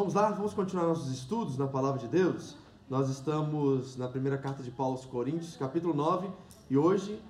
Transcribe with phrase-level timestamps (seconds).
[0.00, 2.56] Vamos lá, vamos continuar nossos estudos na Palavra de Deus.
[2.88, 6.26] Nós estamos na primeira carta de Paulo aos Coríntios, capítulo 9,
[6.70, 7.22] e hoje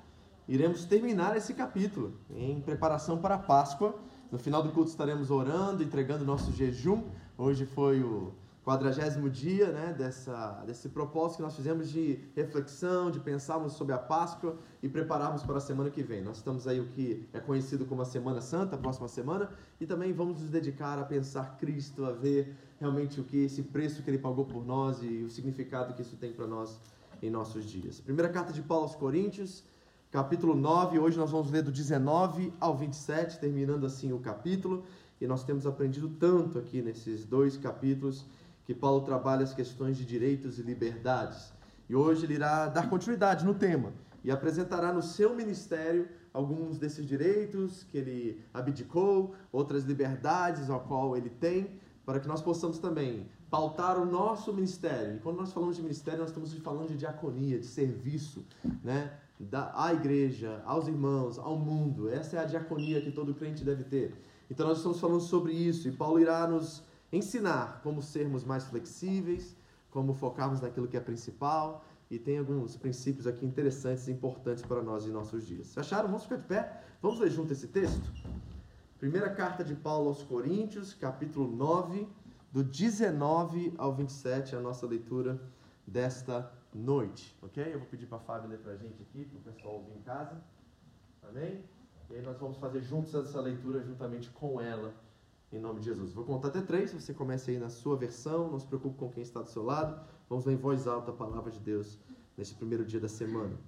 [0.46, 3.96] iremos terminar esse capítulo em preparação para a Páscoa.
[4.30, 7.02] No final do culto estaremos orando, entregando nosso jejum.
[7.36, 8.32] Hoje foi o
[8.70, 13.98] quadragésimo dia né, dessa, desse propósito que nós fizemos de reflexão, de pensarmos sobre a
[13.98, 16.22] Páscoa e prepararmos para a semana que vem.
[16.22, 19.50] Nós estamos aí o que é conhecido como a Semana Santa, a próxima semana,
[19.80, 24.04] e também vamos nos dedicar a pensar Cristo, a ver realmente o que esse preço
[24.04, 26.80] que ele pagou por nós e o significado que isso tem para nós
[27.20, 27.98] em nossos dias.
[27.98, 29.64] Primeira carta de Paulo aos Coríntios,
[30.12, 30.96] capítulo 9.
[30.96, 34.84] Hoje nós vamos ler do 19 ao 27, terminando assim o capítulo.
[35.20, 38.24] E nós temos aprendido tanto aqui nesses dois capítulos
[38.70, 41.52] que Paulo trabalha as questões de direitos e liberdades.
[41.88, 43.92] E hoje ele irá dar continuidade no tema
[44.22, 51.16] e apresentará no seu ministério alguns desses direitos que ele abdicou, outras liberdades ao qual
[51.16, 55.16] ele tem, para que nós possamos também pautar o nosso ministério.
[55.16, 58.46] E quando nós falamos de ministério, nós estamos falando de diaconia, de serviço,
[58.84, 59.14] né?
[59.40, 62.08] Da, à igreja, aos irmãos, ao mundo.
[62.08, 64.14] Essa é a diaconia que todo crente deve ter.
[64.48, 69.56] Então nós estamos falando sobre isso e Paulo irá nos ensinar como sermos mais flexíveis,
[69.90, 74.82] como focarmos naquilo que é principal e tem alguns princípios aqui interessantes e importantes para
[74.82, 75.76] nós em nossos dias.
[75.78, 76.08] Acharam?
[76.08, 76.82] Vamos ficar de pé?
[77.00, 78.12] Vamos ler junto esse texto?
[78.98, 82.06] Primeira carta de Paulo aos Coríntios, capítulo 9,
[82.52, 85.40] do 19 ao 27, a nossa leitura
[85.86, 87.72] desta noite, ok?
[87.72, 89.92] Eu vou pedir para a Fábio ler para a gente aqui, para o pessoal ouvir
[89.96, 90.42] em casa,
[91.22, 91.64] amém?
[92.10, 94.92] E aí nós vamos fazer juntos essa leitura juntamente com ela,
[95.52, 96.12] em nome de Jesus.
[96.12, 99.22] Vou contar até três, você comece aí na sua versão, não se preocupe com quem
[99.22, 101.98] está do seu lado, vamos ler em voz alta a palavra de Deus
[102.36, 103.58] neste primeiro dia da semana,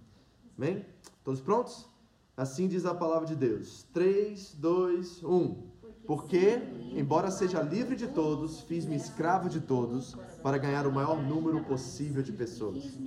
[0.57, 0.85] amém?
[1.25, 1.89] Todos prontos?
[2.37, 3.85] Assim diz a palavra de Deus.
[3.93, 5.73] 3, 2, 1.
[6.07, 6.57] Porque,
[6.97, 12.23] embora seja livre de todos, fiz-me escravo de todos para ganhar o maior número possível
[12.23, 12.99] de pessoas.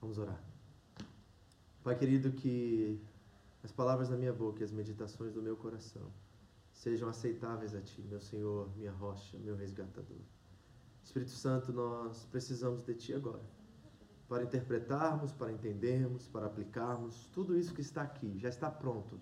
[0.00, 0.40] Vamos orar.
[1.82, 3.00] Pai querido, que
[3.64, 6.02] as palavras da minha boca e as meditações do meu coração
[6.78, 10.22] sejam aceitáveis a Ti, meu Senhor, minha rocha, meu resgatador.
[11.02, 13.42] Espírito Santo, nós precisamos de Ti agora
[14.28, 19.18] para interpretarmos, para entendermos, para aplicarmos tudo isso que está aqui, já está pronto.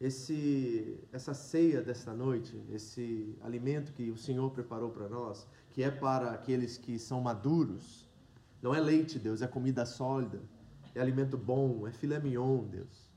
[0.00, 5.90] Esse, essa ceia desta noite, esse alimento que o Senhor preparou para nós, que é
[5.90, 8.10] para aqueles que são maduros,
[8.60, 10.42] não é leite, Deus, é comida sólida,
[10.94, 13.11] é alimento bom, é filé mignon, Deus.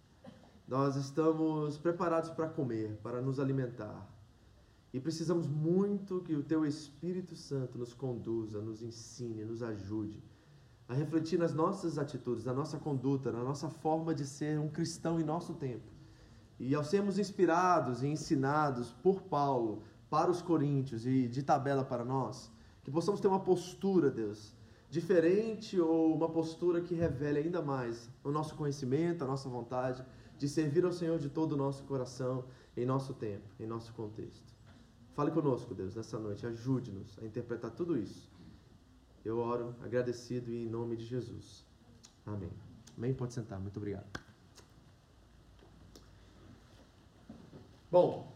[0.68, 4.10] Nós estamos preparados para comer, para nos alimentar.
[4.92, 10.24] E precisamos muito que o Teu Espírito Santo nos conduza, nos ensine, nos ajude
[10.88, 15.20] a refletir nas nossas atitudes, na nossa conduta, na nossa forma de ser um cristão
[15.20, 15.92] em nosso tempo.
[16.60, 22.06] E ao sermos inspirados e ensinados por Paulo para os coríntios e de tabela para
[22.06, 22.52] nós,
[22.84, 24.56] que possamos ter uma postura, Deus,
[24.90, 30.06] diferente ou uma postura que revele ainda mais o nosso conhecimento, a nossa vontade
[30.38, 32.46] de servir ao Senhor de todo o nosso coração,
[32.76, 34.54] em nosso tempo, em nosso contexto.
[35.14, 38.36] Fale conosco, Deus, nessa noite, ajude-nos a interpretar tudo isso
[39.26, 41.66] eu oro agradecido e em nome de Jesus.
[42.26, 42.52] Amém.
[42.96, 43.14] Amém?
[43.14, 43.60] Pode sentar.
[43.60, 44.06] Muito obrigado.
[47.92, 48.32] Bom,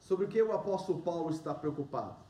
[0.00, 2.24] sobre o que o apóstolo Paulo está preocupado?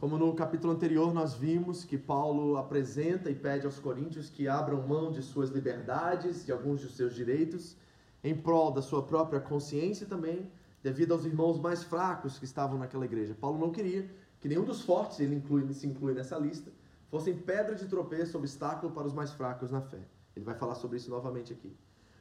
[0.00, 4.80] Como no capítulo anterior nós vimos que Paulo apresenta e pede aos coríntios que abram
[4.80, 7.76] mão de suas liberdades, de alguns de seus direitos,
[8.24, 10.50] em prol da sua própria consciência também,
[10.82, 13.36] devido aos irmãos mais fracos que estavam naquela igreja.
[13.38, 14.10] Paulo não queria
[14.40, 16.72] que nenhum dos fortes, ele inclui, se inclui nessa lista,
[17.10, 20.00] fossem pedra de tropeço, obstáculo para os mais fracos na fé.
[20.34, 21.76] Ele vai falar sobre isso novamente aqui.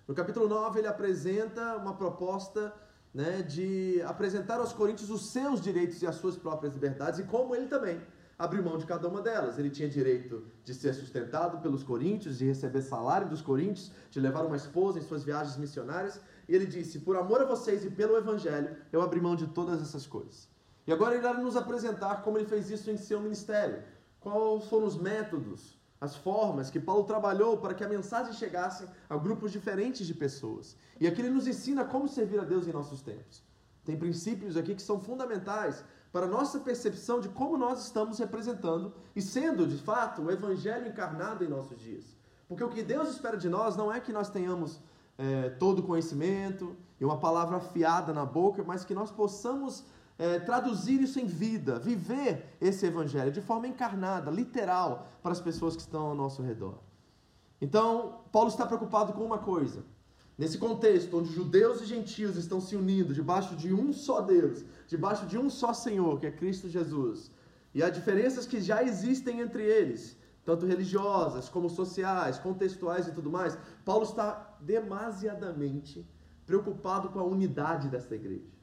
[0.05, 2.73] No capítulo 9, ele apresenta uma proposta
[3.13, 7.55] né, de apresentar aos coríntios os seus direitos e as suas próprias liberdades e como
[7.55, 7.99] ele também
[8.39, 9.59] abriu mão de cada uma delas.
[9.59, 14.45] Ele tinha direito de ser sustentado pelos coríntios, de receber salário dos coríntios, de levar
[14.45, 16.21] uma esposa em suas viagens missionárias.
[16.47, 19.81] E ele disse: Por amor a vocês e pelo evangelho, eu abri mão de todas
[19.81, 20.47] essas coisas.
[20.87, 23.83] E agora ele vai nos apresentar como ele fez isso em seu ministério.
[24.19, 29.17] Quais foram os métodos, as formas que Paulo trabalhou para que a mensagem chegasse a
[29.17, 30.75] grupos diferentes de pessoas.
[30.99, 33.43] E aqui ele nos ensina como servir a Deus em nossos tempos.
[33.83, 38.93] Tem princípios aqui que são fundamentais para a nossa percepção de como nós estamos representando
[39.15, 42.05] e sendo, de fato, o Evangelho encarnado em nossos dias.
[42.47, 44.79] Porque o que Deus espera de nós não é que nós tenhamos
[45.17, 49.83] é, todo conhecimento e uma palavra afiada na boca, mas que nós possamos
[50.19, 55.77] é, traduzir isso em vida, viver esse evangelho de forma encarnada, literal, para as pessoas
[55.77, 56.77] que estão ao nosso redor.
[57.61, 59.85] Então, Paulo está preocupado com uma coisa.
[60.37, 65.25] Nesse contexto, onde judeus e gentios estão se unindo debaixo de um só Deus, debaixo
[65.25, 67.31] de um só Senhor, que é Cristo Jesus,
[67.73, 73.29] e há diferenças que já existem entre eles, tanto religiosas como sociais, contextuais e tudo
[73.29, 76.05] mais, Paulo está demasiadamente
[76.45, 78.58] preocupado com a unidade desta igreja.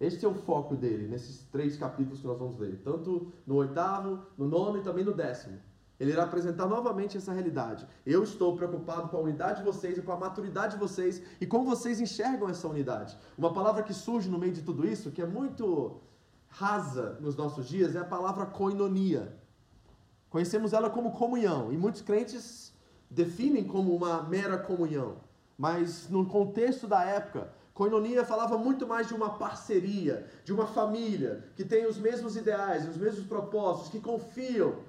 [0.00, 4.20] Este é o foco dele, nesses três capítulos que nós vamos ler, tanto no oitavo,
[4.36, 5.58] no nono e também no décimo.
[5.98, 7.84] Ele irá apresentar novamente essa realidade.
[8.06, 11.46] Eu estou preocupado com a unidade de vocês e com a maturidade de vocês e
[11.46, 13.18] como vocês enxergam essa unidade.
[13.36, 16.00] Uma palavra que surge no meio de tudo isso, que é muito
[16.46, 19.36] rasa nos nossos dias, é a palavra koinonia.
[20.30, 22.72] Conhecemos ela como comunhão e muitos crentes
[23.10, 25.16] definem como uma mera comunhão.
[25.56, 31.44] Mas no contexto da época, Coinonia falava muito mais de uma parceria, de uma família
[31.54, 34.80] que tem os mesmos ideais, os mesmos propósitos, que confiam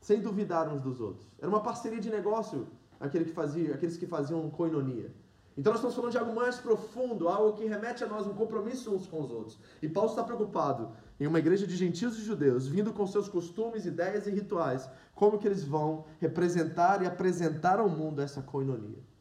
[0.00, 1.26] sem duvidar uns dos outros.
[1.38, 2.66] Era uma parceria de negócio
[2.98, 5.12] aquele que fazia, aqueles que faziam coinonia.
[5.54, 8.90] Então nós estamos falando de algo mais profundo, algo que remete a nós um compromisso
[8.96, 9.58] uns com os outros.
[9.82, 13.84] E Paulo está preocupado em uma igreja de gentios e judeus, vindo com seus costumes,
[13.84, 19.11] ideias e rituais, como que eles vão representar e apresentar ao mundo essa coinonia.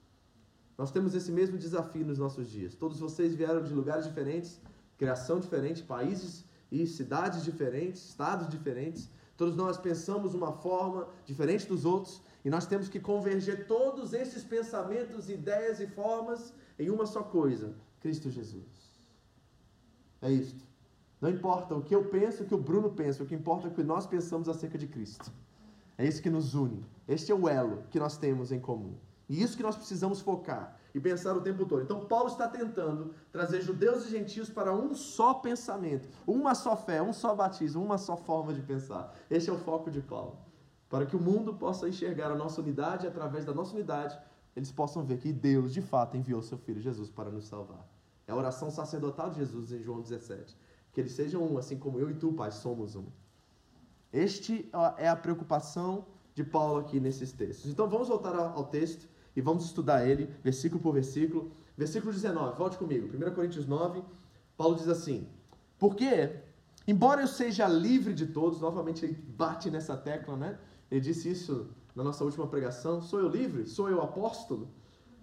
[0.82, 2.74] Nós temos esse mesmo desafio nos nossos dias.
[2.74, 4.60] Todos vocês vieram de lugares diferentes,
[4.98, 9.08] criação diferente, países e cidades diferentes, estados diferentes.
[9.38, 14.44] Todos nós pensamos uma forma diferente dos outros e nós temos que converger todos esses
[14.44, 18.98] pensamentos, ideias e formas em uma só coisa: Cristo Jesus.
[20.20, 20.66] É isto.
[21.22, 23.70] Não importa o que eu penso, o que o Bruno pensa, o que importa é
[23.70, 25.32] o que nós pensamos acerca de Cristo.
[25.96, 26.84] É isso que nos une.
[27.08, 28.96] Este é o elo que nós temos em comum.
[29.32, 31.82] E isso que nós precisamos focar e pensar o tempo todo.
[31.82, 37.02] Então, Paulo está tentando trazer judeus e gentios para um só pensamento, uma só fé,
[37.02, 39.16] um só batismo, uma só forma de pensar.
[39.30, 40.38] Esse é o foco de Paulo.
[40.90, 44.20] Para que o mundo possa enxergar a nossa unidade e, através da nossa unidade,
[44.54, 47.88] eles possam ver que Deus, de fato, enviou seu Filho Jesus para nos salvar.
[48.28, 50.58] É a oração sacerdotal de Jesus em João 17.
[50.92, 53.06] Que eles sejam um, assim como eu e tu, Pai, somos um.
[54.12, 57.72] Este é a preocupação de Paulo aqui nesses textos.
[57.72, 61.52] Então vamos voltar ao texto e vamos estudar ele, versículo por versículo.
[61.78, 63.08] Versículo 19, volte comigo.
[63.08, 64.04] 1 Coríntios 9,
[64.58, 65.28] Paulo diz assim:
[65.80, 66.36] Porque,
[66.88, 70.60] embora eu seja livre de todos, novamente ele bate nessa tecla, né?
[70.90, 73.66] Ele disse isso na nossa última pregação: Sou eu livre?
[73.66, 74.70] Sou eu apóstolo?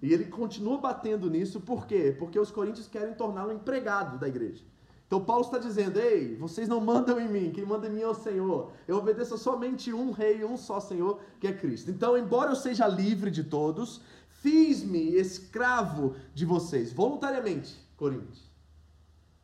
[0.00, 2.14] E ele continua batendo nisso, por quê?
[2.16, 4.64] Porque os coríntios querem torná-lo empregado da igreja.
[5.08, 8.06] Então Paulo está dizendo: Ei, vocês não mandam em mim, quem manda em mim é
[8.06, 8.70] o Senhor.
[8.86, 11.90] Eu obedeço somente um rei, um só Senhor, que é Cristo.
[11.90, 18.46] Então, embora eu seja livre de todos, fiz-me escravo de vocês, voluntariamente, Coríntios.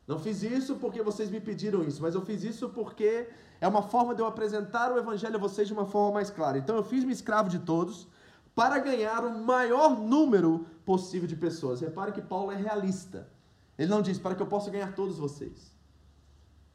[0.07, 3.27] Não fiz isso porque vocês me pediram isso, mas eu fiz isso porque
[3.59, 6.59] é uma forma de eu apresentar o evangelho a vocês de uma forma mais clara.
[6.59, 8.07] Então eu fiz-me escravo de todos
[8.55, 11.81] para ganhar o maior número possível de pessoas.
[11.81, 13.33] Repare que Paulo é realista.
[13.79, 15.75] Ele não diz para que eu possa ganhar todos vocês.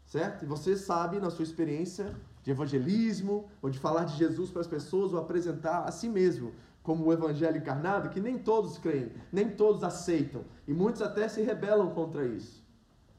[0.05, 0.43] Certo?
[0.43, 4.67] E você sabe, na sua experiência de evangelismo, ou de falar de Jesus para as
[4.67, 9.49] pessoas, ou apresentar a si mesmo como o evangelho encarnado, que nem todos creem, nem
[9.49, 10.43] todos aceitam.
[10.67, 12.65] E muitos até se rebelam contra isso.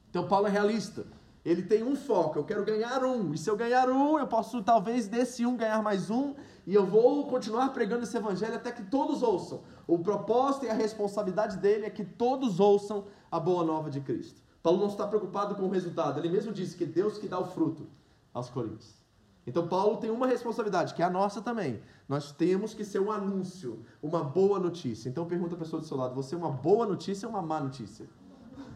[0.08, 1.06] Então, Paulo é realista.
[1.44, 3.32] Ele tem um foco, eu quero ganhar um.
[3.32, 6.34] E se eu ganhar um, eu posso talvez desse um ganhar mais um.
[6.66, 9.62] E eu vou continuar pregando esse evangelho até que todos ouçam.
[9.86, 14.42] O propósito e a responsabilidade dele é que todos ouçam a boa nova de Cristo.
[14.62, 16.18] Paulo não está preocupado com o resultado.
[16.18, 17.86] Ele mesmo disse que Deus que dá o fruto.
[18.32, 19.00] aos Coríntios.
[19.46, 21.80] Então Paulo tem uma responsabilidade, que é a nossa também.
[22.08, 25.08] Nós temos que ser um anúncio, uma boa notícia.
[25.08, 27.60] Então pergunta a pessoa do seu lado, você é uma boa notícia ou uma má
[27.60, 28.06] notícia?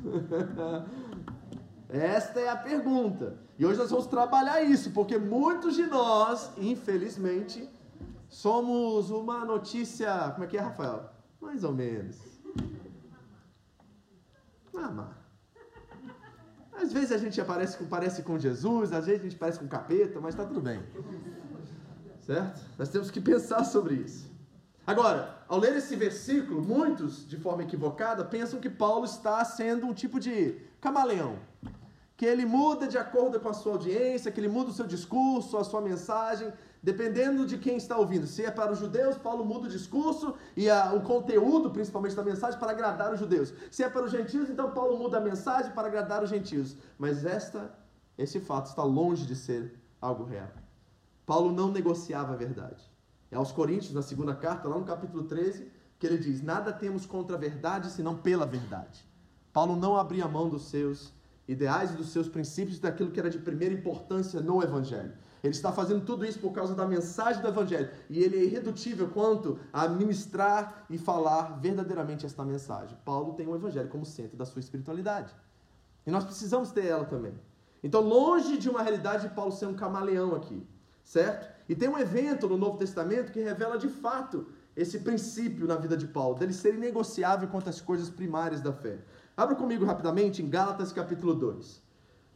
[1.88, 3.38] Esta é a pergunta.
[3.58, 7.68] E hoje nós vamos trabalhar isso, porque muitos de nós, infelizmente,
[8.28, 10.30] somos uma notícia.
[10.32, 11.10] Como é que é, Rafael?
[11.40, 12.16] Mais ou menos.
[14.76, 15.24] Ah, mas...
[16.82, 19.68] Às vezes a gente aparece com, parece com Jesus, às vezes a gente parece com
[19.68, 20.82] capeta, mas está tudo bem.
[22.20, 22.60] Certo?
[22.78, 24.32] Nós temos que pensar sobre isso.
[24.86, 29.94] Agora, ao ler esse versículo, muitos, de forma equivocada, pensam que Paulo está sendo um
[29.94, 31.38] tipo de camaleão
[32.16, 35.56] que ele muda de acordo com a sua audiência, que ele muda o seu discurso,
[35.56, 36.52] a sua mensagem,
[36.84, 38.26] dependendo de quem está ouvindo.
[38.26, 42.22] Se é para os judeus, Paulo muda o discurso e a, o conteúdo, principalmente da
[42.22, 43.54] mensagem, para agradar os judeus.
[43.70, 46.76] Se é para os gentios, então Paulo muda a mensagem para agradar os gentios.
[46.98, 47.74] Mas esta,
[48.18, 50.52] esse fato está longe de ser algo real.
[51.24, 52.84] Paulo não negociava a verdade.
[53.30, 55.66] É aos Coríntios, na segunda carta, lá no capítulo 13,
[55.98, 59.08] que ele diz: Nada temos contra a verdade senão pela verdade.
[59.54, 61.14] Paulo não abria mão dos seus
[61.48, 65.14] ideais e dos seus princípios daquilo que era de primeira importância no Evangelho.
[65.44, 67.90] Ele está fazendo tudo isso por causa da mensagem do Evangelho.
[68.08, 72.96] E ele é irredutível quanto a ministrar e falar verdadeiramente esta mensagem.
[73.04, 75.34] Paulo tem o Evangelho como centro da sua espiritualidade.
[76.06, 77.34] E nós precisamos ter ela também.
[77.82, 80.66] Então, longe de uma realidade de Paulo ser um camaleão aqui,
[81.04, 81.46] certo?
[81.68, 85.94] E tem um evento no Novo Testamento que revela de fato esse princípio na vida
[85.94, 88.98] de Paulo, dele ser inegociável quanto às coisas primárias da fé.
[89.36, 91.83] Abra comigo rapidamente em Gálatas capítulo 2.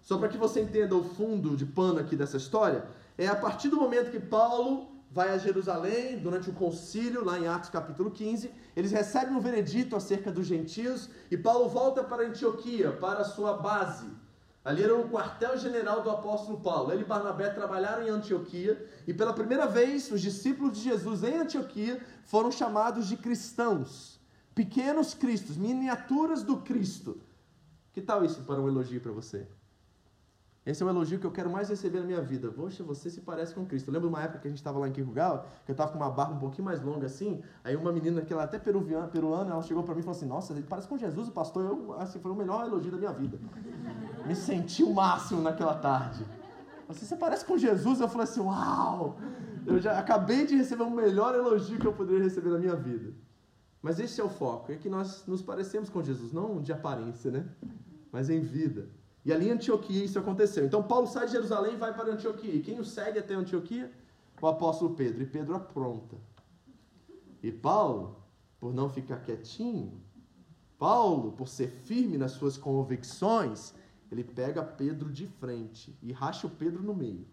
[0.02, 2.84] Só para que você entenda o fundo de pano aqui dessa história,
[3.16, 7.46] é a partir do momento que Paulo vai a Jerusalém durante o concílio, lá em
[7.46, 12.92] Atos capítulo 15, eles recebem um veredito acerca dos gentios e Paulo volta para Antioquia,
[12.92, 14.06] para a sua base.
[14.64, 16.92] Ali era o quartel-general do apóstolo Paulo.
[16.92, 21.38] Ele e Barnabé trabalharam em Antioquia e pela primeira vez os discípulos de Jesus em
[21.38, 24.18] Antioquia foram chamados de cristãos
[24.58, 27.20] pequenos cristos, miniaturas do Cristo.
[27.92, 29.46] Que tal isso para um elogio para você?
[30.68, 32.50] Esse é o elogio que eu quero mais receber na minha vida.
[32.50, 33.88] Poxa, você se parece com Cristo.
[33.88, 35.90] Eu lembro de uma época que a gente estava lá em Kirrugal, que eu estava
[35.90, 37.40] com uma barba um pouquinho mais longa assim.
[37.64, 40.14] Aí uma menina, que ela é até peruviana, peruana, ela chegou para mim e falou
[40.14, 41.64] assim: Nossa, ele parece com Jesus, o pastor.
[41.64, 43.38] Eu, assim, foi o melhor elogio da minha vida.
[44.26, 46.22] Me senti o máximo naquela tarde.
[46.86, 47.98] Assim, você parece com Jesus?
[48.00, 49.16] Eu falei assim: Uau!
[49.66, 53.14] Eu já acabei de receber o melhor elogio que eu poderia receber na minha vida.
[53.80, 57.30] Mas esse é o foco, é que nós nos parecemos com Jesus, não de aparência,
[57.30, 57.46] né?
[58.12, 58.97] Mas em vida.
[59.28, 60.64] E ali em Antioquia isso aconteceu.
[60.64, 62.50] Então Paulo sai de Jerusalém e vai para Antioquia.
[62.50, 63.92] E quem o segue até Antioquia?
[64.40, 65.22] O apóstolo Pedro.
[65.22, 66.16] E Pedro apronta.
[67.42, 68.16] E Paulo,
[68.58, 70.00] por não ficar quietinho,
[70.78, 73.74] Paulo, por ser firme nas suas convicções,
[74.10, 77.26] ele pega Pedro de frente e racha o Pedro no meio.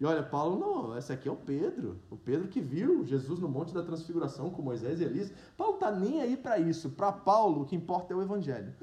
[0.00, 2.00] E olha, Paulo, não, esse aqui é o Pedro.
[2.10, 5.32] O Pedro que viu Jesus no Monte da Transfiguração com Moisés e Elias.
[5.56, 6.90] Paulo tá nem aí para isso.
[6.90, 8.74] Para Paulo, o que importa é o Evangelho.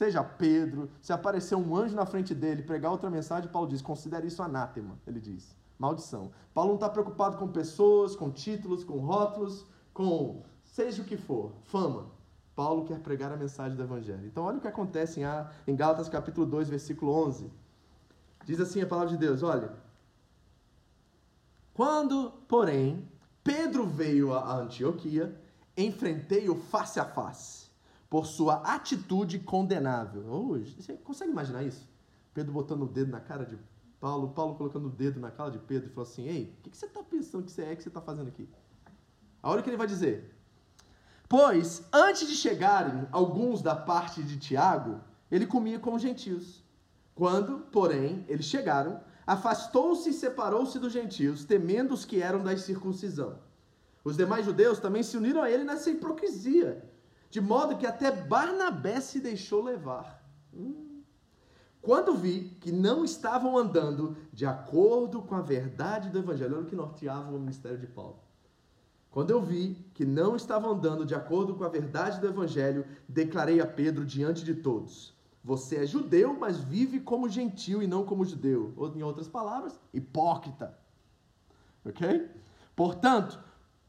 [0.00, 4.28] Seja Pedro, se aparecer um anjo na frente dele, pregar outra mensagem, Paulo diz: considere
[4.28, 4.98] isso anátema.
[5.06, 6.30] Ele diz: maldição.
[6.54, 11.52] Paulo não está preocupado com pessoas, com títulos, com rótulos, com seja o que for,
[11.64, 12.06] fama.
[12.56, 14.26] Paulo quer pregar a mensagem do Evangelho.
[14.26, 15.20] Então, olha o que acontece
[15.66, 17.52] em Gálatas capítulo 2, versículo 11.
[18.46, 19.70] Diz assim a palavra de Deus: olha.
[21.74, 23.06] Quando, porém,
[23.44, 25.38] Pedro veio a Antioquia,
[25.76, 27.59] enfrentei-o face a face,
[28.10, 30.22] por sua atitude condenável.
[30.26, 31.88] Hoje, você consegue imaginar isso?
[32.34, 33.56] Pedro botando o dedo na cara de
[34.00, 36.76] Paulo, Paulo colocando o dedo na cara de Pedro e falou assim: Ei, o que,
[36.76, 38.48] você está pensando que você é que você está fazendo aqui?
[39.40, 40.34] A hora que ele vai dizer:
[41.28, 45.00] Pois, antes de chegarem alguns da parte de Tiago,
[45.30, 46.64] ele comia com os gentios.
[47.14, 53.38] Quando, porém, eles chegaram, afastou-se e separou-se dos gentios, temendo os que eram da circuncisão.
[54.02, 56.82] Os demais judeus também se uniram a ele nessa hipocrisia,
[57.30, 60.22] de modo que até Barnabé se deixou levar.
[60.52, 61.00] Hum.
[61.80, 66.66] Quando vi que não estavam andando de acordo com a verdade do evangelho, olha o
[66.66, 68.18] que norteava o ministério de Paulo.
[69.10, 73.60] Quando eu vi que não estavam andando de acordo com a verdade do evangelho, declarei
[73.60, 78.24] a Pedro diante de todos: você é judeu, mas vive como gentil e não como
[78.24, 78.74] judeu.
[78.76, 80.78] Ou, em outras palavras, hipócrita.
[81.84, 82.28] Ok?
[82.76, 83.38] Portanto,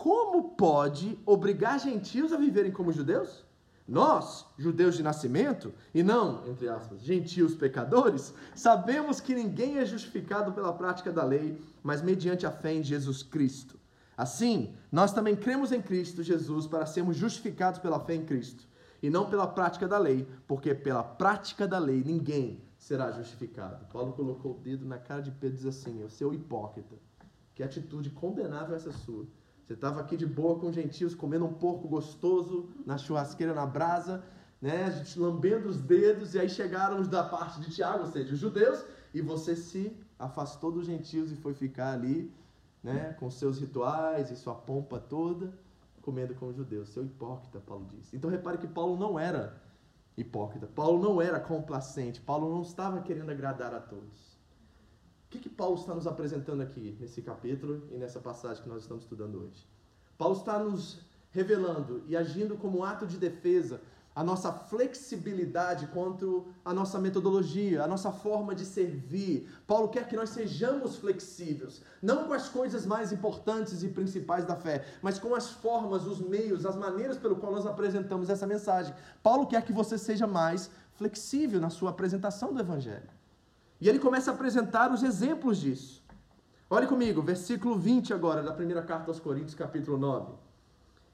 [0.01, 3.45] como pode obrigar gentios a viverem como judeus?
[3.87, 10.53] Nós, judeus de nascimento, e não, entre aspas, gentios pecadores, sabemos que ninguém é justificado
[10.53, 13.79] pela prática da lei, mas mediante a fé em Jesus Cristo.
[14.17, 18.67] Assim, nós também cremos em Cristo Jesus para sermos justificados pela fé em Cristo
[19.03, 23.85] e não pela prática da lei, porque pela prática da lei ninguém será justificado.
[23.93, 26.95] Paulo colocou o dedo na cara de Pedro e diz assim: "O seu hipócrita,
[27.53, 29.27] que atitude condenável essa sua?
[29.71, 33.65] Você estava aqui de boa com os gentios, comendo um porco gostoso na churrasqueira, na
[33.65, 34.21] brasa,
[34.61, 34.83] né?
[34.83, 38.33] A gente lambendo os dedos, e aí chegaram os da parte de Tiago, ou seja,
[38.33, 42.29] os judeus, e você se afastou dos gentios e foi ficar ali,
[42.83, 43.13] né?
[43.17, 45.57] Com seus rituais e sua pompa toda,
[46.01, 46.89] comendo com os judeus.
[46.89, 48.13] Seu hipócrita, Paulo diz.
[48.13, 49.55] Então repare que Paulo não era
[50.17, 50.67] hipócrita.
[50.67, 52.19] Paulo não era complacente.
[52.19, 54.30] Paulo não estava querendo agradar a todos.
[55.31, 59.03] Que, que Paulo está nos apresentando aqui nesse capítulo e nessa passagem que nós estamos
[59.03, 59.65] estudando hoje?
[60.17, 60.99] Paulo está nos
[61.31, 63.79] revelando e agindo como ato de defesa
[64.13, 69.47] a nossa flexibilidade quanto à nossa metodologia, a nossa forma de servir.
[69.65, 74.57] Paulo quer que nós sejamos flexíveis, não com as coisas mais importantes e principais da
[74.57, 78.93] fé, mas com as formas, os meios, as maneiras pelo qual nós apresentamos essa mensagem.
[79.23, 83.20] Paulo quer que você seja mais flexível na sua apresentação do evangelho.
[83.81, 86.05] E ele começa a apresentar os exemplos disso.
[86.69, 90.33] Olhe comigo, versículo 20 agora da primeira carta aos Coríntios, capítulo 9.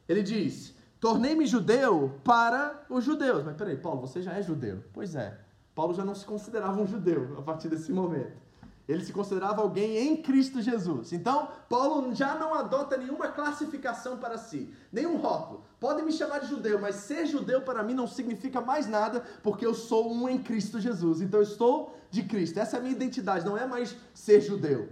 [0.08, 3.44] Ele diz: Tornei-me judeu para os judeus.
[3.44, 4.84] Mas peraí, Paulo, você já é judeu?
[4.94, 5.40] Pois é.
[5.74, 8.47] Paulo já não se considerava um judeu a partir desse momento.
[8.88, 11.12] Ele se considerava alguém em Cristo Jesus.
[11.12, 15.66] Então, Paulo já não adota nenhuma classificação para si, nenhum rótulo.
[15.78, 19.66] Podem me chamar de judeu, mas ser judeu para mim não significa mais nada, porque
[19.66, 21.20] eu sou um em Cristo Jesus.
[21.20, 22.60] Então, eu estou de Cristo.
[22.60, 24.90] Essa é a minha identidade, não é mais ser judeu.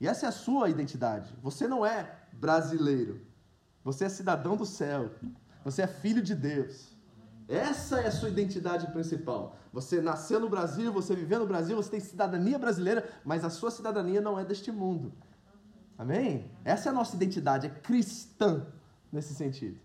[0.00, 1.32] E essa é a sua identidade.
[1.40, 3.20] Você não é brasileiro.
[3.84, 5.10] Você é cidadão do céu.
[5.64, 6.93] Você é filho de Deus.
[7.48, 9.56] Essa é a sua identidade principal.
[9.72, 13.70] Você nasceu no Brasil, você viveu no Brasil, você tem cidadania brasileira, mas a sua
[13.70, 15.12] cidadania não é deste mundo.
[15.98, 16.50] Amém?
[16.64, 18.66] Essa é a nossa identidade, é cristã
[19.12, 19.78] nesse sentido.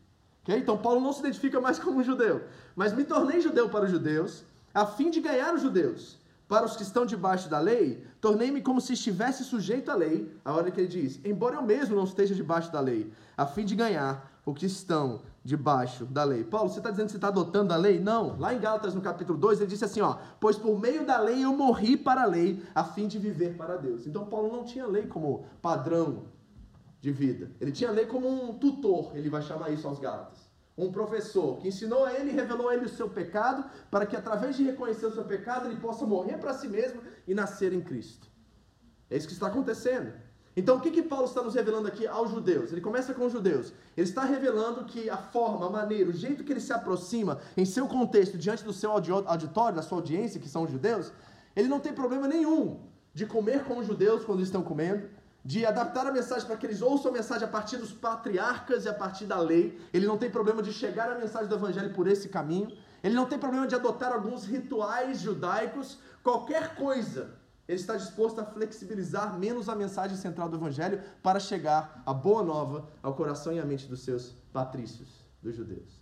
[0.44, 0.58] Okay?
[0.58, 2.44] Então Paulo não se identifica mais como um judeu,
[2.76, 6.18] mas me tornei judeu para os judeus, a fim de ganhar os judeus.
[6.48, 10.52] Para os que estão debaixo da lei, tornei-me como se estivesse sujeito à lei, a
[10.52, 13.76] hora que ele diz, embora eu mesmo não esteja debaixo da lei, a fim de
[13.76, 16.44] ganhar o que estão debaixo da lei.
[16.44, 18.00] Paulo, você está dizendo que você está adotando a lei?
[18.00, 18.38] Não.
[18.38, 21.44] Lá em Gálatas, no capítulo 2, ele disse assim: ó, pois por meio da lei
[21.44, 24.06] eu morri para a lei, a fim de viver para Deus.
[24.06, 26.26] Então Paulo não tinha lei como padrão
[27.00, 27.52] de vida.
[27.60, 30.50] Ele tinha lei como um tutor, ele vai chamar isso aos Gálatas
[30.80, 34.16] um professor que ensinou a ele e revelou a ele o seu pecado, para que
[34.16, 37.82] através de reconhecer o seu pecado ele possa morrer para si mesmo e nascer em
[37.82, 38.28] Cristo.
[39.10, 40.14] É isso que está acontecendo.
[40.60, 42.74] Então, o que, que Paulo está nos revelando aqui aos judeus?
[42.74, 43.72] Ele começa com os judeus.
[43.96, 47.64] Ele está revelando que a forma, a maneira, o jeito que ele se aproxima em
[47.64, 51.14] seu contexto, diante do seu auditório, da sua audiência, que são os judeus,
[51.56, 52.78] ele não tem problema nenhum
[53.14, 55.08] de comer com os judeus quando eles estão comendo,
[55.46, 58.90] de adaptar a mensagem para que eles ouçam a mensagem a partir dos patriarcas e
[58.90, 59.80] a partir da lei.
[59.94, 62.70] Ele não tem problema de chegar à mensagem do evangelho por esse caminho.
[63.02, 67.39] Ele não tem problema de adotar alguns rituais judaicos, qualquer coisa.
[67.70, 72.42] Ele está disposto a flexibilizar menos a mensagem central do evangelho para chegar a boa
[72.42, 75.08] nova ao coração e à mente dos seus patrícios,
[75.40, 76.02] dos judeus.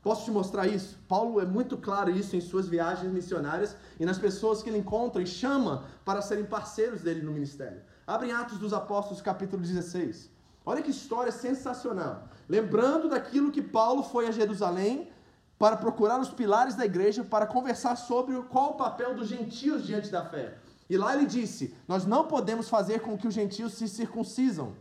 [0.00, 0.98] Posso te mostrar isso?
[1.06, 5.20] Paulo é muito claro isso em suas viagens missionárias e nas pessoas que ele encontra
[5.20, 7.82] e chama para serem parceiros dele no ministério.
[8.06, 10.30] Abre Atos dos Apóstolos, capítulo 16.
[10.64, 12.30] Olha que história sensacional.
[12.48, 15.12] Lembrando daquilo que Paulo foi a Jerusalém
[15.58, 20.10] para procurar os pilares da igreja para conversar sobre qual o papel dos gentios diante
[20.10, 20.63] da fé.
[20.88, 24.74] E lá ele disse: Nós não podemos fazer com que os gentios se circuncisam.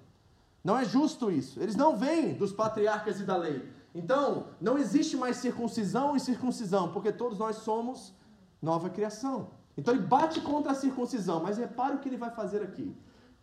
[0.63, 1.61] Não é justo isso.
[1.61, 3.67] Eles não vêm dos patriarcas e da lei.
[3.93, 8.13] Então, não existe mais circuncisão e circuncisão, porque todos nós somos
[8.61, 9.51] nova criação.
[9.77, 12.95] Então ele bate contra a circuncisão, mas repare o que ele vai fazer aqui.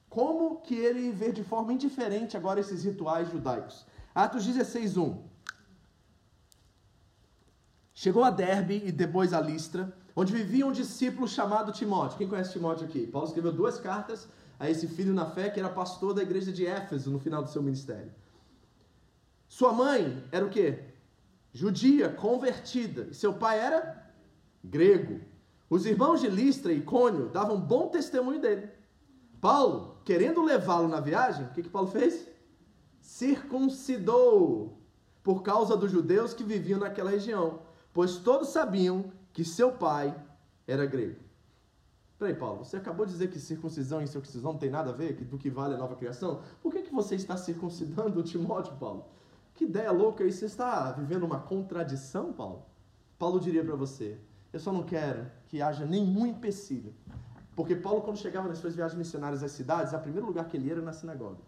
[0.08, 3.86] Como que ele vê de forma indiferente agora esses rituais judaicos?
[4.14, 5.22] Atos 16, 1.
[7.94, 12.18] Chegou a Derbe e depois a Listra, onde vivia um discípulo chamado Timóteo.
[12.18, 13.06] Quem conhece Timóteo aqui?
[13.06, 16.66] Paulo escreveu duas cartas a esse filho na fé que era pastor da igreja de
[16.66, 18.12] Éfeso no final do seu ministério.
[19.48, 20.84] Sua mãe era o quê?
[21.52, 23.08] Judia, convertida.
[23.10, 24.12] E seu pai era
[24.62, 25.20] grego.
[25.68, 28.68] Os irmãos de Listra e Cônio davam bom testemunho dele.
[29.40, 32.28] Paulo, querendo levá-lo na viagem, o que, que Paulo fez?
[33.00, 34.78] Circuncidou
[35.22, 37.60] por causa dos judeus que viviam naquela região,
[37.92, 40.14] pois todos sabiam que seu pai
[40.66, 41.20] era grego.
[42.18, 45.14] Peraí, Paulo, você acabou de dizer que circuncisão e circuncisão não tem nada a ver
[45.24, 46.42] do que vale a nova criação?
[46.62, 49.06] Por que, que você está circuncidando o Timóteo, Paulo?
[49.54, 50.30] Que ideia louca aí!
[50.30, 52.66] Você está vivendo uma contradição, Paulo?
[53.18, 54.18] Paulo diria para você:
[54.52, 56.94] eu só não quero que haja nenhum empecilho
[57.60, 60.68] porque Paulo, quando chegava nas suas viagens missionárias às cidades, o primeiro lugar que ele
[60.68, 61.42] ia era na sinagoga.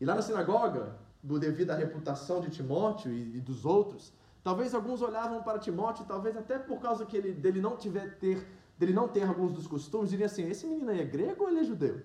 [0.00, 4.12] E lá na sinagoga, devido à reputação de Timóteo e, dos outros,
[4.46, 8.46] Talvez alguns olhavam para Timóteo, talvez até por causa que ele, dele não tiver ter,
[8.78, 11.58] dele não ter alguns dos costumes, diriam assim: esse menino aí é grego ou ele
[11.58, 12.00] é judeu?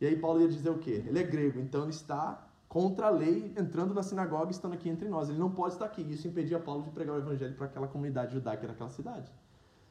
[0.00, 1.04] E aí Paulo ia dizer o quê?
[1.06, 5.08] Ele é grego, então ele está contra a lei, entrando na sinagoga, estando aqui entre
[5.08, 5.28] nós.
[5.28, 6.02] Ele não pode estar aqui.
[6.02, 9.30] Isso impedia Paulo de pregar o evangelho para aquela comunidade judaica daquela cidade.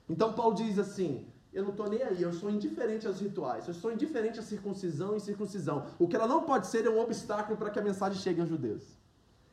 [0.10, 3.74] Então Paulo diz assim: eu não estou nem aí, eu sou indiferente aos rituais, eu
[3.74, 5.86] sou indiferente à circuncisão e circuncisão.
[5.98, 8.50] O que ela não pode ser é um obstáculo para que a mensagem chegue aos
[8.50, 9.05] judeus.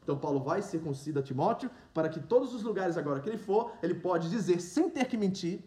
[0.03, 3.73] Então Paulo vai e circuncida Timóteo para que todos os lugares agora que ele for,
[3.83, 5.61] ele pode dizer sem ter que mentir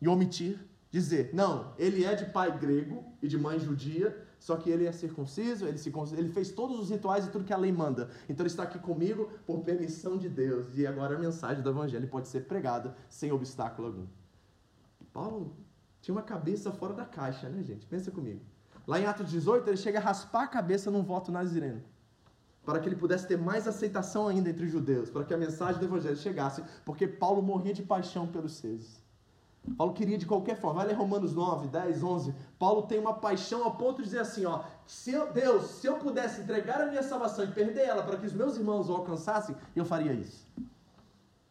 [0.00, 0.58] e omitir,
[0.90, 4.92] dizer, não, ele é de pai grego e de mãe judia, só que ele é
[4.92, 8.10] circunciso, ele, se, ele fez todos os rituais e tudo que a lei manda.
[8.28, 10.76] Então ele está aqui comigo por permissão de Deus.
[10.76, 14.06] E agora a mensagem do evangelho pode ser pregada sem obstáculo algum.
[15.12, 15.56] Paulo
[16.02, 17.86] tinha uma cabeça fora da caixa, né, gente?
[17.86, 18.40] Pensa comigo.
[18.86, 21.82] Lá em Atos 18, ele chega a raspar a cabeça num voto nazireno.
[22.66, 25.80] Para que ele pudesse ter mais aceitação ainda entre os judeus, para que a mensagem
[25.80, 29.00] do evangelho chegasse, porque Paulo morria de paixão pelos seus.
[29.76, 30.80] Paulo queria de qualquer forma.
[30.80, 32.34] Vai ler Romanos 9, 10, 11.
[32.58, 35.94] Paulo tem uma paixão ao ponto de dizer assim, ó, se eu, Deus, se eu
[35.94, 39.56] pudesse entregar a minha salvação e perder ela para que os meus irmãos o alcançassem,
[39.74, 40.46] eu faria isso.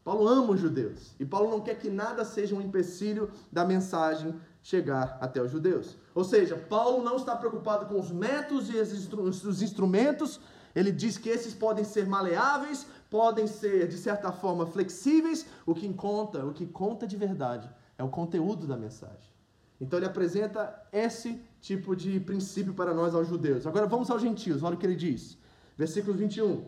[0.04, 1.16] Paulo ama os judeus.
[1.20, 5.98] E Paulo não quer que nada seja um empecilho da mensagem chegar até os judeus.
[6.14, 10.40] Ou seja, Paulo não está preocupado com os métodos e os instrumentos.
[10.76, 15.46] Ele diz que esses podem ser maleáveis, podem ser de certa forma flexíveis.
[15.66, 19.34] O que conta, o que conta de verdade é o conteúdo da mensagem.
[19.80, 23.66] Então ele apresenta esse tipo de princípio para nós aos judeus.
[23.66, 25.38] Agora vamos aos gentios, olha o que ele diz.
[25.78, 26.66] Versículo 21.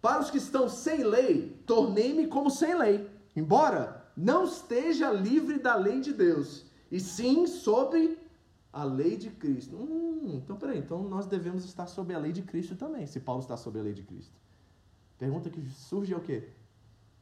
[0.00, 5.74] Para os que estão sem lei, tornei-me como sem lei, embora não esteja livre da
[5.74, 8.18] lei de Deus, e sim sobre
[8.72, 9.76] a lei de Cristo.
[9.76, 13.42] Hum, então peraí, então nós devemos estar sob a lei de Cristo também, se Paulo
[13.42, 14.32] está sob a lei de Cristo.
[15.18, 16.48] Pergunta que surge é o quê?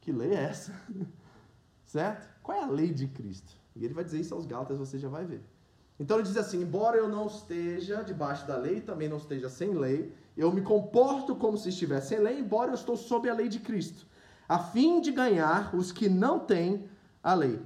[0.00, 0.72] Que lei é essa?
[1.84, 2.28] certo?
[2.42, 3.52] Qual é a lei de Cristo?
[3.74, 5.42] E ele vai dizer isso aos Gálatas, você já vai ver.
[5.98, 9.74] Então ele diz assim: embora eu não esteja debaixo da lei, também não esteja sem
[9.74, 13.48] lei, eu me comporto como se estivesse sem lei, embora eu estou sob a lei
[13.48, 14.06] de Cristo,
[14.48, 16.88] a fim de ganhar os que não têm
[17.22, 17.60] a lei.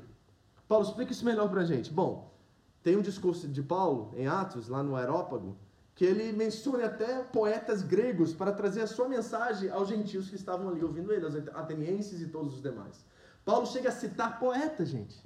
[0.67, 1.93] Paulo, explica isso melhor para a gente.
[1.93, 2.34] Bom,
[2.85, 5.57] tem um discurso de Paulo em Atos, lá no Aerópago,
[5.95, 10.69] que ele menciona até poetas gregos para trazer a sua mensagem aos gentios que estavam
[10.69, 13.03] ali ouvindo ele, aos atenienses e todos os demais.
[13.43, 15.19] Paulo chega a citar poetas, gente.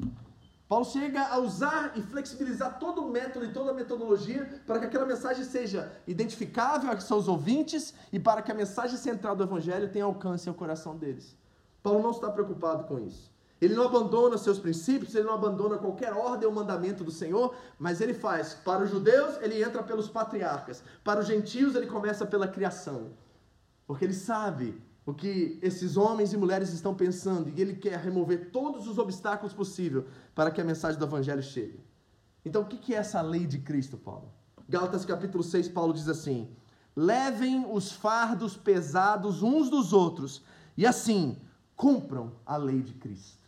[0.69, 4.87] Paulo chega a usar e flexibilizar todo o método e toda a metodologia para que
[4.87, 9.91] aquela mensagem seja identificável aos seus ouvintes e para que a mensagem central do Evangelho
[9.91, 11.37] tenha alcance ao coração deles.
[11.83, 13.33] Paulo não está preocupado com isso.
[13.61, 18.01] Ele não abandona seus princípios, ele não abandona qualquer ordem ou mandamento do Senhor, mas
[18.01, 18.55] ele faz.
[18.55, 20.83] Para os judeus, ele entra pelos patriarcas.
[21.03, 23.11] Para os gentios, ele começa pela criação.
[23.87, 28.51] Porque ele sabe o que esses homens e mulheres estão pensando e ele quer remover
[28.53, 31.81] todos os obstáculos possíveis para que a mensagem do evangelho chegue.
[32.45, 34.31] Então, o que é essa lei de Cristo, Paulo?
[34.69, 36.49] Gálatas capítulo 6, Paulo diz assim:
[36.95, 40.43] Levem os fardos pesados uns dos outros
[40.77, 41.39] e assim
[41.75, 43.48] cumpram a lei de Cristo.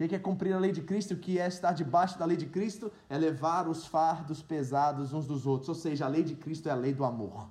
[0.00, 1.12] O que é cumprir a lei de Cristo?
[1.12, 2.90] O que é estar debaixo da lei de Cristo?
[3.08, 5.68] É levar os fardos pesados uns dos outros.
[5.68, 7.50] Ou seja, a lei de Cristo é a lei do amor.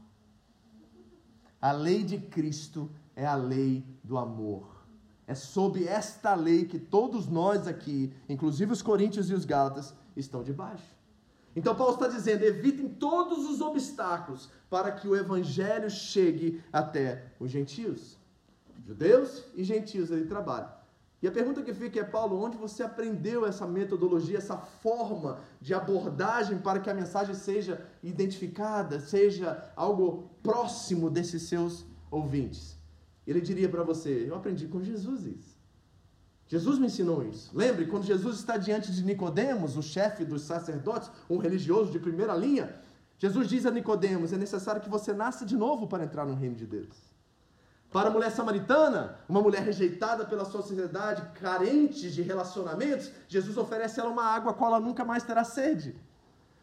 [1.62, 4.67] A lei de Cristo é a lei do amor.
[5.27, 10.41] É sob esta lei que todos nós aqui, inclusive os coríntios e os gálatas, estão
[10.41, 10.97] debaixo.
[11.55, 17.51] Então Paulo está dizendo: evitem todos os obstáculos para que o evangelho chegue até os
[17.51, 18.17] gentios.
[18.88, 20.78] Judeus e gentios ele trabalha.
[21.21, 25.73] E a pergunta que fica é, Paulo, onde você aprendeu essa metodologia, essa forma de
[25.73, 32.77] abordagem para que a mensagem seja identificada, seja algo próximo desses seus ouvintes?
[33.27, 35.60] Ele diria para você: Eu aprendi com Jesus isso.
[36.47, 37.55] Jesus me ensinou isso.
[37.55, 42.34] Lembre, quando Jesus está diante de Nicodemos, o chefe dos sacerdotes, um religioso de primeira
[42.34, 42.75] linha,
[43.19, 46.55] Jesus diz a Nicodemos: é necessário que você nasça de novo para entrar no reino
[46.55, 47.09] de Deus.
[47.91, 53.99] Para a mulher samaritana, uma mulher rejeitada pela sua sociedade, carente de relacionamentos, Jesus oferece
[53.99, 55.95] a ela uma água a qual ela nunca mais terá sede.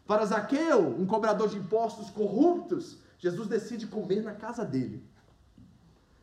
[0.05, 5.03] Para Zaqueu, um cobrador de impostos corruptos, Jesus decide comer na casa dele.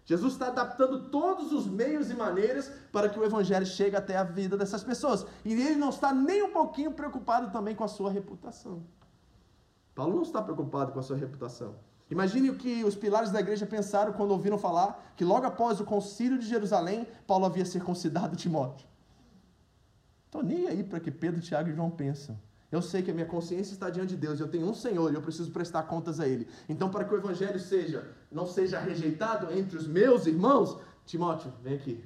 [0.07, 4.25] Jesus está adaptando todos os meios e maneiras para que o evangelho chegue até a
[4.25, 5.27] vida dessas pessoas.
[5.45, 8.83] E ele não está nem um pouquinho preocupado também com a sua reputação.
[9.95, 11.75] Paulo não está preocupado com a sua reputação.
[12.11, 15.85] Imagine o que os pilares da igreja pensaram quando ouviram falar que logo após o
[15.85, 18.87] concílio de Jerusalém, Paulo havia circuncidado Timóteo.
[20.27, 22.39] Estou nem aí para que Pedro, Tiago e João pensam.
[22.71, 25.15] Eu sei que a minha consciência está diante de Deus, eu tenho um Senhor e
[25.15, 26.49] eu preciso prestar contas a Ele.
[26.69, 31.75] Então, para que o Evangelho seja, não seja rejeitado entre os meus irmãos, Timóteo, vem
[31.75, 32.05] aqui.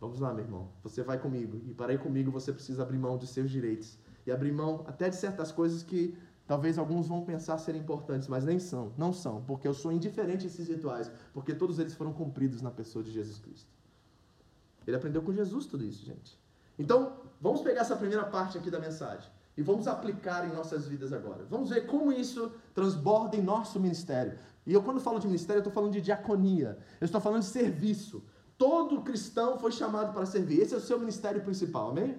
[0.00, 0.68] Vamos lá, meu irmão.
[0.82, 1.60] Você vai comigo.
[1.66, 3.98] E para ir comigo você precisa abrir mão dos seus direitos.
[4.26, 8.44] E abrir mão até de certas coisas que talvez alguns vão pensar serem importantes, mas
[8.44, 8.92] nem são.
[8.96, 9.42] Não são.
[9.42, 11.10] Porque eu sou indiferente a esses rituais.
[11.32, 13.70] Porque todos eles foram cumpridos na pessoa de Jesus Cristo.
[14.86, 16.38] Ele aprendeu com Jesus tudo isso, gente.
[16.78, 19.30] Então, vamos pegar essa primeira parte aqui da mensagem.
[19.56, 21.44] E vamos aplicar em nossas vidas agora.
[21.48, 24.38] Vamos ver como isso transborda em nosso ministério.
[24.66, 26.78] E eu, quando falo de ministério, eu estou falando de diaconia.
[27.00, 28.22] Eu estou falando de serviço.
[28.56, 30.60] Todo cristão foi chamado para servir.
[30.60, 32.18] Esse é o seu ministério principal, amém?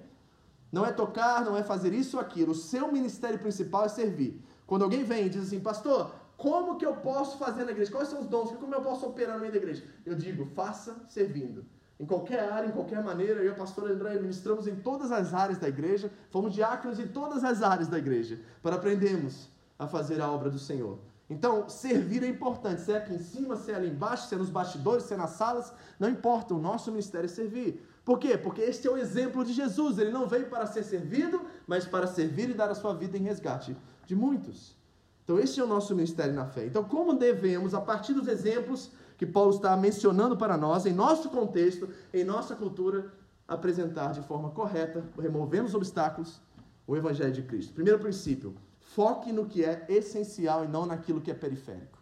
[0.74, 2.54] Não é tocar, não é fazer isso ou aquilo.
[2.54, 4.42] O seu ministério principal é servir.
[4.66, 7.92] Quando alguém vem e diz assim, pastor, como que eu posso fazer na igreja?
[7.92, 8.52] Quais são os dons?
[8.54, 9.84] Como eu posso operar no meio da igreja?
[10.04, 11.64] Eu digo, faça servindo.
[12.00, 15.32] Em qualquer área, em qualquer maneira, eu e o pastor André ministramos em todas as
[15.32, 20.20] áreas da igreja, fomos diáconos em todas as áreas da igreja, para aprendermos a fazer
[20.22, 20.98] a obra do Senhor.
[21.34, 24.38] Então, servir é importante, se é aqui em cima, se é ali embaixo, se é
[24.38, 27.84] nos bastidores, se é nas salas, não importa, o nosso ministério é servir.
[28.06, 28.38] Por quê?
[28.38, 32.06] Porque este é o exemplo de Jesus, ele não veio para ser servido, mas para
[32.06, 34.76] servir e dar a sua vida em resgate de muitos.
[35.24, 36.66] Então, este é o nosso ministério na fé.
[36.66, 41.30] Então, como devemos, a partir dos exemplos que Paulo está mencionando para nós, em nosso
[41.30, 43.12] contexto, em nossa cultura,
[43.48, 46.40] apresentar de forma correta, removendo os obstáculos,
[46.86, 47.74] o Evangelho de Cristo.
[47.74, 48.54] Primeiro princípio:
[48.96, 51.98] foque no que é essencial e não naquilo que é periférico.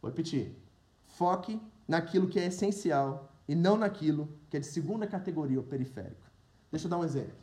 [0.00, 0.56] Vou repetir.
[1.06, 6.28] Foque naquilo que é essencial e não naquilo que é de segunda categoria ou periférico.
[6.70, 7.36] Deixa eu dar um exemplo.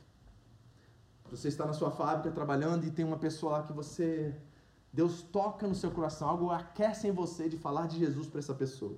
[1.31, 4.35] Você está na sua fábrica trabalhando e tem uma pessoa lá que você
[4.93, 8.53] Deus toca no seu coração, algo aquece em você de falar de Jesus para essa
[8.53, 8.97] pessoa.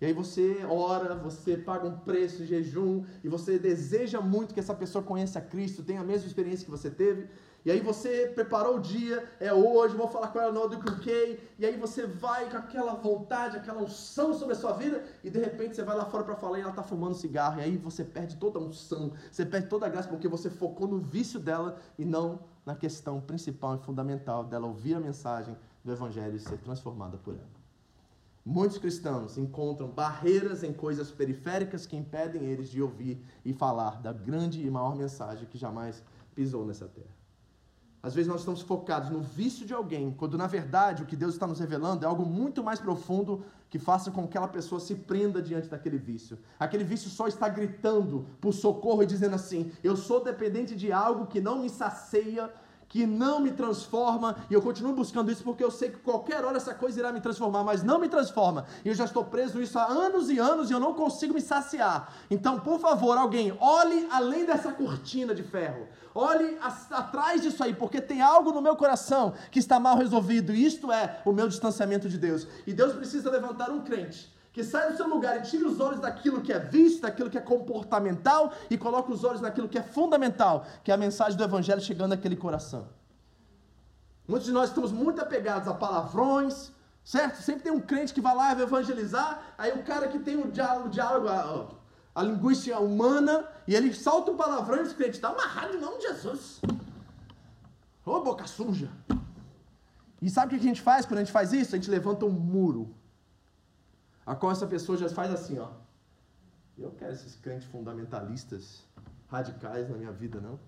[0.00, 4.74] E aí você ora, você paga um preço, jejum, e você deseja muito que essa
[4.74, 7.28] pessoa conheça Cristo, tenha a mesma experiência que você teve.
[7.66, 11.40] E aí você preparou o dia, é hoje, vou falar com ela no do que
[11.58, 15.40] e aí você vai com aquela vontade, aquela unção sobre a sua vida, e de
[15.40, 18.04] repente você vai lá fora para falar e ela está fumando cigarro, e aí você
[18.04, 21.76] perde toda a unção, você perde toda a graça, porque você focou no vício dela
[21.98, 26.58] e não na questão principal e fundamental dela ouvir a mensagem do Evangelho e ser
[26.58, 27.56] transformada por ela.
[28.44, 34.12] Muitos cristãos encontram barreiras em coisas periféricas que impedem eles de ouvir e falar da
[34.12, 36.00] grande e maior mensagem que jamais
[36.32, 37.15] pisou nessa terra.
[38.02, 41.34] Às vezes nós estamos focados no vício de alguém, quando na verdade o que Deus
[41.34, 44.94] está nos revelando é algo muito mais profundo que faça com que aquela pessoa se
[44.94, 46.38] prenda diante daquele vício.
[46.58, 51.26] Aquele vício só está gritando por socorro e dizendo assim: Eu sou dependente de algo
[51.26, 52.52] que não me sacia
[52.88, 56.56] que não me transforma, e eu continuo buscando isso porque eu sei que qualquer hora
[56.56, 58.64] essa coisa irá me transformar, mas não me transforma.
[58.84, 61.40] E eu já estou preso nisso há anos e anos e eu não consigo me
[61.40, 62.12] saciar.
[62.30, 65.86] Então, por favor, alguém, olhe além dessa cortina de ferro.
[66.14, 66.56] Olhe
[66.90, 70.90] atrás disso aí, porque tem algo no meu coração que está mal resolvido, e isto
[70.90, 72.46] é o meu distanciamento de Deus.
[72.66, 76.00] E Deus precisa levantar um crente que sai do seu lugar e tire os olhos
[76.00, 79.82] daquilo que é visto, daquilo que é comportamental e coloque os olhos naquilo que é
[79.82, 82.88] fundamental, que é a mensagem do Evangelho chegando àquele coração.
[84.26, 86.72] Muitos de nós estamos muito apegados a palavrões,
[87.04, 87.42] certo?
[87.42, 90.86] Sempre tem um crente que vai lá evangelizar, aí o cara que tem o diálogo,
[90.86, 91.68] o diálogo a,
[92.14, 95.98] a linguística humana, e ele solta um palavrão e o crente está amarrado em nome
[95.98, 96.62] de Jesus.
[98.06, 98.88] Ô boca suja!
[100.22, 101.74] E sabe o que a gente faz quando a gente faz isso?
[101.74, 102.96] A gente levanta um muro
[104.26, 105.70] a qual essa pessoa já faz assim, ó.
[106.76, 108.84] Eu quero esses crentes fundamentalistas
[109.28, 110.58] radicais na minha vida, não.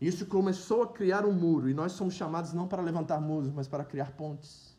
[0.00, 3.68] Isso começou a criar um muro, e nós somos chamados não para levantar muros, mas
[3.68, 4.76] para criar pontes.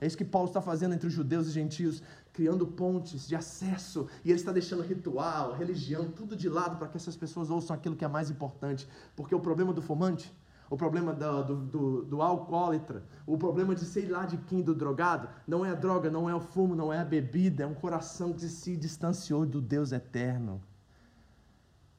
[0.00, 4.08] É isso que Paulo está fazendo entre os judeus e gentios, criando pontes de acesso,
[4.24, 7.96] e ele está deixando ritual, religião, tudo de lado para que essas pessoas ouçam aquilo
[7.96, 8.88] que é mais importante.
[9.14, 10.32] Porque o problema do fumante
[10.70, 14.74] o problema do, do, do, do alcoólatra, o problema de sei lá de quem, do
[14.74, 17.74] drogado, não é a droga, não é o fumo, não é a bebida, é um
[17.74, 20.60] coração que se distanciou do Deus eterno.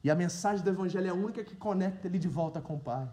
[0.02, 2.80] E a mensagem do Evangelho é a única que conecta ele de volta com o
[2.80, 3.08] Pai.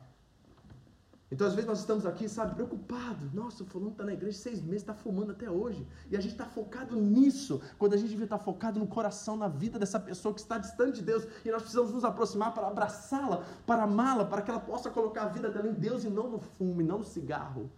[1.29, 3.33] Então, às vezes, nós estamos aqui, sabe, preocupados.
[3.33, 5.85] Nossa, o fulano está na igreja seis meses, está fumando até hoje.
[6.09, 9.35] E a gente está focado nisso, quando a gente devia estar tá focado no coração,
[9.35, 11.27] na vida dessa pessoa que está distante de Deus.
[11.43, 15.27] E nós precisamos nos aproximar para abraçá-la, para amá-la, para que ela possa colocar a
[15.27, 17.69] vida dela em Deus e não no fumo, e não no cigarro.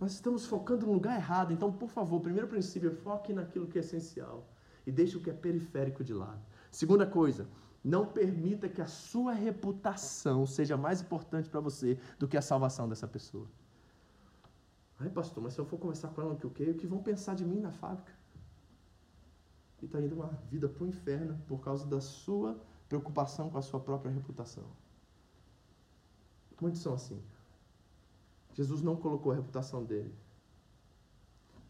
[0.00, 1.52] Nós estamos focando no lugar errado.
[1.52, 4.48] Então, por favor, primeiro princípio, foque naquilo que é essencial.
[4.86, 6.40] E deixe o que é periférico de lado.
[6.70, 7.46] Segunda coisa,
[7.86, 12.88] não permita que a sua reputação seja mais importante para você do que a salvação
[12.88, 13.46] dessa pessoa.
[14.98, 16.64] Ai, pastor, mas se eu for conversar com ela o que o quê?
[16.70, 18.12] O que vão pensar de mim na fábrica?
[19.80, 23.62] E está indo uma vida para o inferno por causa da sua preocupação com a
[23.62, 24.64] sua própria reputação.
[26.60, 27.22] Muitos são assim.
[28.54, 30.12] Jesus não colocou a reputação dele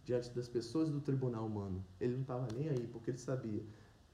[0.03, 1.85] diante das pessoas do tribunal humano.
[2.01, 3.63] Ele não estava nem aí, porque ele sabia.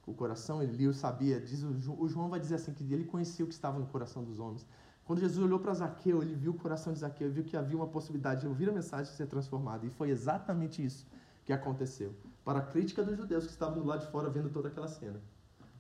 [0.07, 1.41] O coração, ele lia, sabia.
[1.41, 4.41] Diz o João vai dizer assim que ele conhecia o que estava no coração dos
[4.41, 4.67] homens.
[5.05, 7.87] Quando Jesus olhou para Zaqueu, ele viu o coração de Zaqueu, viu que havia uma
[7.87, 9.87] possibilidade de ouvir a mensagem e ser transformado.
[9.87, 11.07] E foi exatamente isso
[11.45, 12.15] que aconteceu.
[12.45, 15.21] Para a crítica dos judeus que estavam do lado de fora vendo toda aquela cena.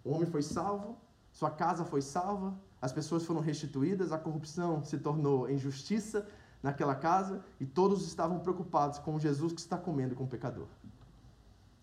[0.04, 0.96] O homem foi salvo,
[1.32, 6.26] sua casa foi salva, as pessoas foram restituídas, a corrupção se tornou em justiça
[6.62, 10.66] naquela casa e todos estavam preocupados com Jesus que está comendo com o pecador.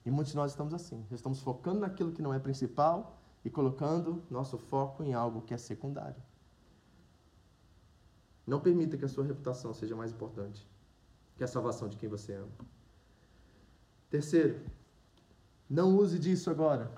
[0.10, 4.24] E muitos de nós estamos assim, estamos focando naquilo que não é principal e colocando
[4.28, 6.20] nosso foco em algo que é secundário.
[8.48, 10.68] Não permita que a sua reputação seja mais importante
[11.38, 12.50] que a salvação de quem você ama.
[14.10, 14.66] Terceiro,
[15.70, 16.92] não use disso agora,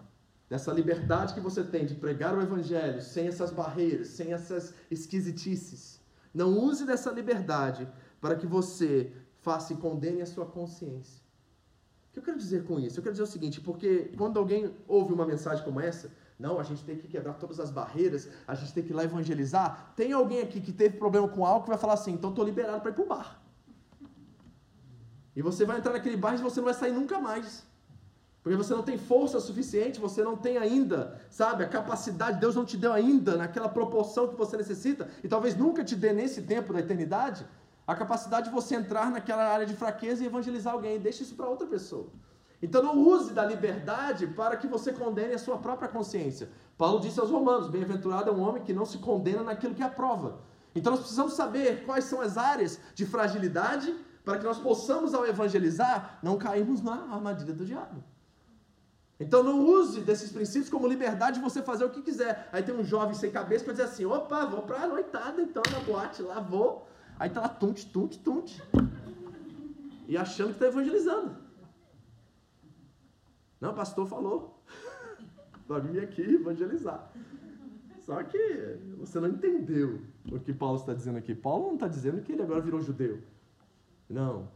[0.47, 6.00] dessa liberdade que você tem de pregar o Evangelho sem essas barreiras, sem essas esquisitices.
[6.34, 7.86] Não use dessa liberdade
[8.21, 11.20] para que você faça e condene a sua consciência.
[12.12, 13.00] O que eu quero dizer com isso?
[13.00, 16.63] Eu quero dizer o seguinte, porque quando alguém ouve uma mensagem como essa, não, a
[16.63, 19.93] gente tem que quebrar todas as barreiras, a gente tem que ir lá evangelizar.
[19.95, 22.82] Tem alguém aqui que teve problema com álcool que vai falar assim, então estou liberado
[22.82, 23.41] para ir para o bar.
[25.34, 27.65] E você vai entrar naquele bar e você não vai sair nunca mais.
[28.43, 32.65] Porque você não tem força suficiente, você não tem ainda, sabe, a capacidade, Deus não
[32.65, 36.74] te deu ainda naquela proporção que você necessita, e talvez nunca te dê nesse tempo
[36.74, 37.45] da eternidade,
[37.91, 40.99] a capacidade de você entrar naquela área de fraqueza e evangelizar alguém.
[40.99, 42.08] Deixe isso para outra pessoa.
[42.62, 46.49] Então não use da liberdade para que você condene a sua própria consciência.
[46.77, 50.39] Paulo disse aos romanos: bem-aventurado é um homem que não se condena naquilo que aprova.
[50.75, 55.25] Então nós precisamos saber quais são as áreas de fragilidade para que nós possamos, ao
[55.25, 58.04] evangelizar, não cairmos na armadilha do diabo.
[59.19, 62.49] Então não use desses princípios como liberdade de você fazer o que quiser.
[62.51, 65.62] Aí tem um jovem sem cabeça para dizer assim: opa, vou para a noitada então
[65.71, 66.88] na boate, lá vou.
[67.21, 68.63] Aí tá lá tunte, tunte, tunte.
[70.07, 71.36] E achando que está evangelizando.
[73.60, 74.60] Não, o pastor falou.
[75.67, 77.12] Para vir aqui evangelizar.
[77.99, 81.36] Só que você não entendeu o que Paulo está dizendo aqui.
[81.36, 83.21] Paulo não está dizendo que ele agora virou judeu.
[84.10, 84.47] Não.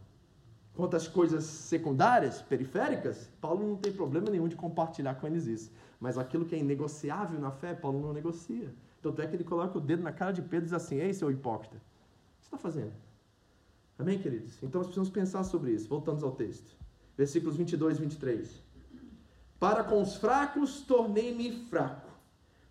[0.73, 5.71] Quanto às coisas secundárias, periféricas, Paulo não tem problema nenhum de compartilhar com eles isso.
[5.99, 8.73] Mas aquilo que é inegociável na fé, Paulo não negocia.
[9.03, 11.13] Tanto é que ele coloca o dedo na cara de Pedro e diz assim: Ei,
[11.13, 11.79] seu hipócrita,
[12.45, 12.93] está fazendo?
[13.97, 14.55] Amém, queridos?
[14.61, 15.87] Então nós precisamos pensar sobre isso.
[15.87, 16.75] Voltamos ao texto.
[17.17, 18.63] Versículos 22 e 23.
[19.59, 22.09] Para com os fracos tornei-me fraco,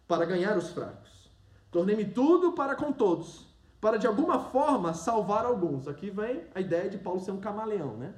[0.07, 1.31] para ganhar os fracos.
[1.71, 3.47] Tornei-me tudo para com todos,
[3.81, 5.89] para de alguma forma salvar alguns.
[5.89, 8.15] Aqui vem a ideia de Paulo ser um camaleão, né?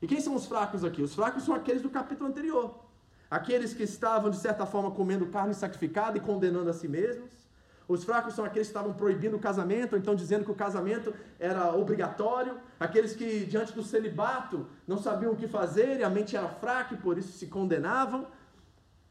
[0.00, 1.02] E quem são os fracos aqui?
[1.02, 2.84] Os fracos são aqueles do capítulo anterior.
[3.30, 7.43] Aqueles que estavam, de certa forma, comendo carne sacrificada e condenando a si mesmos.
[7.86, 11.12] Os fracos são aqueles que estavam proibindo o casamento, ou então dizendo que o casamento
[11.38, 12.58] era obrigatório.
[12.80, 16.94] Aqueles que, diante do celibato, não sabiam o que fazer e a mente era fraca
[16.94, 18.26] e por isso se condenavam.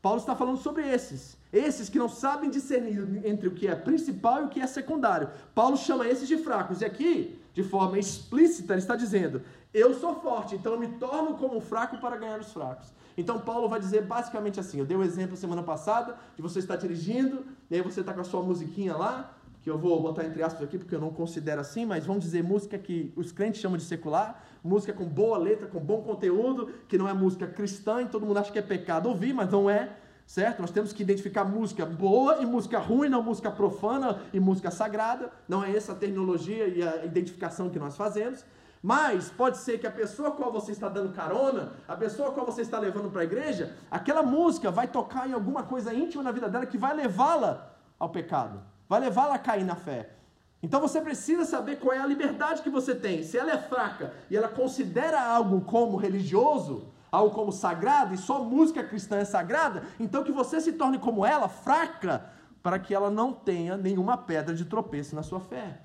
[0.01, 1.37] Paulo está falando sobre esses.
[1.51, 5.29] Esses que não sabem discernir entre o que é principal e o que é secundário.
[5.53, 6.81] Paulo chama esses de fracos.
[6.81, 9.41] E aqui, de forma explícita, ele está dizendo:
[9.73, 12.91] Eu sou forte, então eu me torno como fraco para ganhar os fracos.
[13.17, 16.59] Então Paulo vai dizer basicamente assim: eu dei o um exemplo semana passada de você
[16.59, 20.25] estar dirigindo, e aí você está com a sua musiquinha lá, que eu vou botar
[20.25, 23.61] entre aspas aqui porque eu não considero assim, mas vamos dizer música que os crentes
[23.61, 28.01] chamam de secular, música com boa letra, com bom conteúdo, que não é música cristã
[28.01, 29.95] e todo mundo acha que é pecado ouvir, mas não é,
[30.33, 30.61] certo?
[30.61, 35.31] Nós temos que identificar música boa e música ruim, não música profana e música sagrada,
[35.47, 38.43] não é essa a terminologia e a identificação que nós fazemos.
[38.81, 42.31] Mas pode ser que a pessoa a qual você está dando carona, a pessoa a
[42.31, 46.23] qual você está levando para a igreja, aquela música vai tocar em alguma coisa íntima
[46.23, 50.15] na vida dela que vai levá-la ao pecado, vai levá-la a cair na fé.
[50.63, 53.21] Então você precisa saber qual é a liberdade que você tem.
[53.21, 58.43] Se ela é fraca e ela considera algo como religioso, algo como sagrado, e só
[58.43, 62.25] música cristã é sagrada, então que você se torne como ela, fraca,
[62.63, 65.79] para que ela não tenha nenhuma pedra de tropeço na sua fé.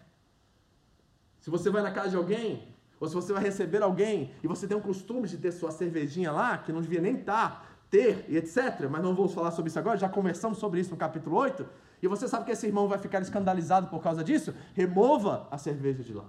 [1.38, 4.66] Se você vai na casa de alguém ou se você vai receber alguém e você
[4.66, 8.24] tem o costume de ter sua cervejinha lá, que não devia nem estar, tá, ter
[8.26, 8.88] e etc.
[8.90, 11.66] Mas não vamos falar sobre isso agora, já conversamos sobre isso no capítulo 8.
[12.02, 14.54] E você sabe que esse irmão vai ficar escandalizado por causa disso?
[14.72, 16.24] Remova a cerveja de lá.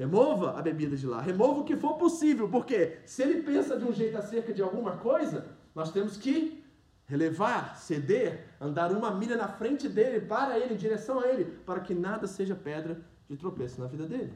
[0.00, 1.20] Remova a bebida de lá.
[1.20, 4.92] Remova o que for possível, porque se ele pensa de um jeito acerca de alguma
[4.96, 5.44] coisa,
[5.74, 6.64] nós temos que
[7.04, 11.80] relevar, ceder, andar uma milha na frente dele, para ele, em direção a ele, para
[11.80, 12.98] que nada seja pedra
[13.28, 14.32] de tropeço na vida dele.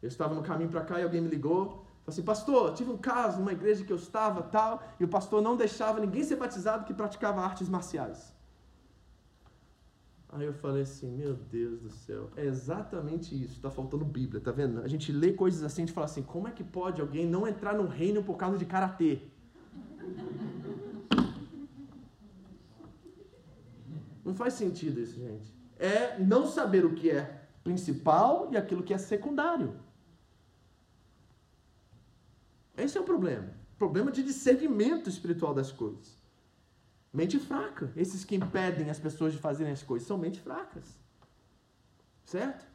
[0.00, 1.66] Eu estava no caminho para cá e alguém me ligou.
[1.66, 5.42] Falei assim, pastor, tive um caso numa igreja que eu estava tal, e o pastor
[5.42, 8.33] não deixava ninguém ser batizado que praticava artes marciais.
[10.34, 14.50] Aí eu falei assim, meu Deus do céu, é exatamente isso, tá faltando Bíblia, tá
[14.50, 14.80] vendo?
[14.80, 17.46] A gente lê coisas assim, a gente fala assim, como é que pode alguém não
[17.46, 19.20] entrar no reino por causa de karatê?
[24.24, 25.54] Não faz sentido isso, gente.
[25.78, 29.76] É não saber o que é principal e aquilo que é secundário.
[32.76, 33.54] Esse é o problema.
[33.78, 36.23] Problema de discernimento espiritual das coisas.
[37.14, 37.92] Mente fraca.
[37.96, 40.98] Esses que impedem as pessoas de fazerem as coisas são mentes fracas.
[42.24, 42.66] Certo?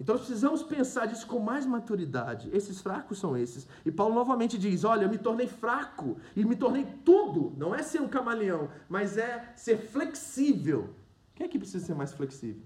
[0.00, 2.48] Então nós precisamos pensar disso com mais maturidade.
[2.54, 3.68] Esses fracos são esses.
[3.84, 7.52] E Paulo novamente diz: Olha, eu me tornei fraco e me tornei tudo.
[7.58, 10.94] Não é ser um camaleão, mas é ser flexível.
[11.34, 12.62] Quem é que precisa ser mais flexível?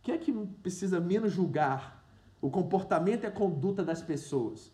[0.00, 2.04] Quem é que precisa menos julgar
[2.40, 4.72] o comportamento e a conduta das pessoas?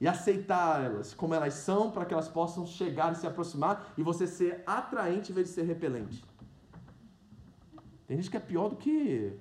[0.00, 4.26] E aceitá-las como elas são para que elas possam chegar e se aproximar e você
[4.26, 6.24] ser atraente em vez de ser repelente.
[8.06, 9.32] Tem gente que é pior do que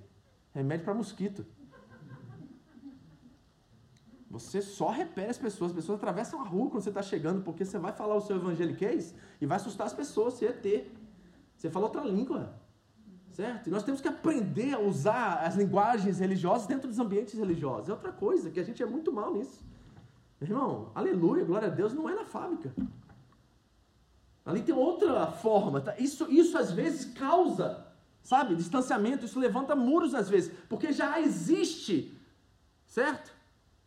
[0.54, 1.46] remédio para mosquito.
[4.30, 7.64] Você só repele as pessoas, as pessoas atravessam a rua quando você está chegando, porque
[7.64, 10.94] você vai falar o seu evangeliquez e vai assustar as pessoas, você é ter.
[11.56, 12.54] Você fala outra língua.
[13.32, 13.68] Certo?
[13.68, 17.90] E nós temos que aprender a usar as linguagens religiosas dentro dos ambientes religiosos.
[17.90, 19.62] É outra coisa, que a gente é muito mal nisso.
[20.42, 22.74] Irmão, aleluia, glória a Deus, não é na fábrica.
[24.46, 25.82] Ali tem outra forma.
[25.82, 25.96] Tá?
[25.98, 27.88] Isso, isso às vezes causa,
[28.22, 32.16] sabe, distanciamento, isso levanta muros às vezes, porque já existe,
[32.86, 33.34] certo?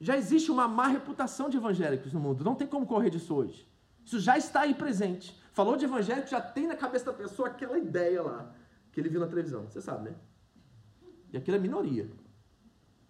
[0.00, 2.44] Já existe uma má reputação de evangélicos no mundo.
[2.44, 3.68] Não tem como correr disso hoje.
[4.04, 5.38] Isso já está aí presente.
[5.52, 8.54] Falou de evangélico, já tem na cabeça da pessoa aquela ideia lá
[8.92, 9.64] que ele viu na televisão.
[9.64, 10.16] Você sabe, né?
[11.32, 12.10] E aquilo é minoria.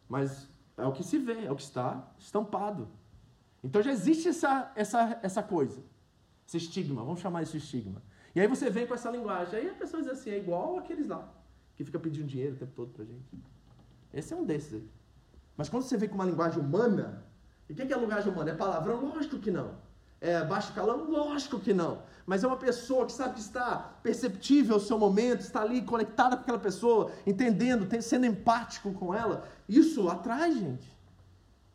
[0.09, 2.89] Mas é o que se vê, é o que está estampado.
[3.63, 5.83] Então já existe essa, essa, essa coisa,
[6.47, 8.03] esse estigma, vamos chamar isso de estigma.
[8.35, 11.09] E aí você vem com essa linguagem, aí a pessoa diz assim, é igual aqueles
[11.09, 11.29] lá,
[11.75, 13.25] que fica pedindo dinheiro o tempo todo pra gente.
[14.13, 14.89] Esse é um desses aí.
[15.57, 17.25] Mas quando você vem com uma linguagem humana,
[17.69, 18.51] e o que é linguagem humana?
[18.51, 19.05] É palavrão?
[19.05, 19.75] Lógico que não.
[20.21, 21.09] É baixo calão?
[21.11, 22.03] Lógico que não.
[22.27, 26.37] Mas é uma pessoa que sabe que está perceptível o seu momento, está ali conectada
[26.37, 29.47] com aquela pessoa, entendendo, sendo empático com ela.
[29.69, 30.98] Isso atrai, gente.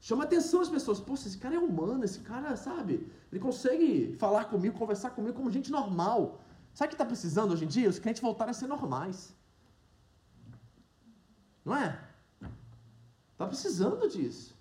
[0.08, 1.00] Chama atenção as pessoas.
[1.00, 3.10] Poxa, esse cara é humano, esse cara, sabe?
[3.32, 6.42] Ele consegue falar comigo, conversar comigo como gente normal.
[6.74, 7.88] Sabe o que está precisando hoje em dia?
[7.88, 9.34] Os clientes voltarem a ser normais.
[11.64, 11.98] Não é?
[13.32, 14.54] Está precisando disso.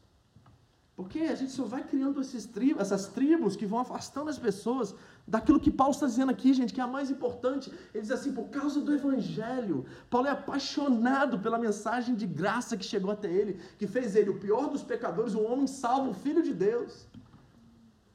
[0.95, 4.95] Porque a gente só vai criando esses tribos, essas tribos que vão afastando as pessoas
[5.27, 7.73] daquilo que Paulo está dizendo aqui, gente, que é a mais importante.
[7.95, 9.85] Ele diz assim: por causa do Evangelho.
[10.11, 14.39] Paulo é apaixonado pela mensagem de graça que chegou até ele, que fez ele o
[14.39, 17.07] pior dos pecadores, um homem salvo, o filho de Deus.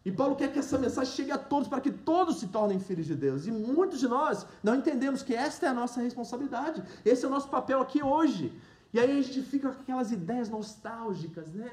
[0.05, 3.05] E Paulo quer que essa mensagem chegue a todos, para que todos se tornem filhos
[3.05, 3.45] de Deus.
[3.45, 7.32] E muitos de nós não entendemos que esta é a nossa responsabilidade, esse é o
[7.32, 8.53] nosso papel aqui hoje.
[8.93, 11.72] E aí a gente fica com aquelas ideias nostálgicas, né?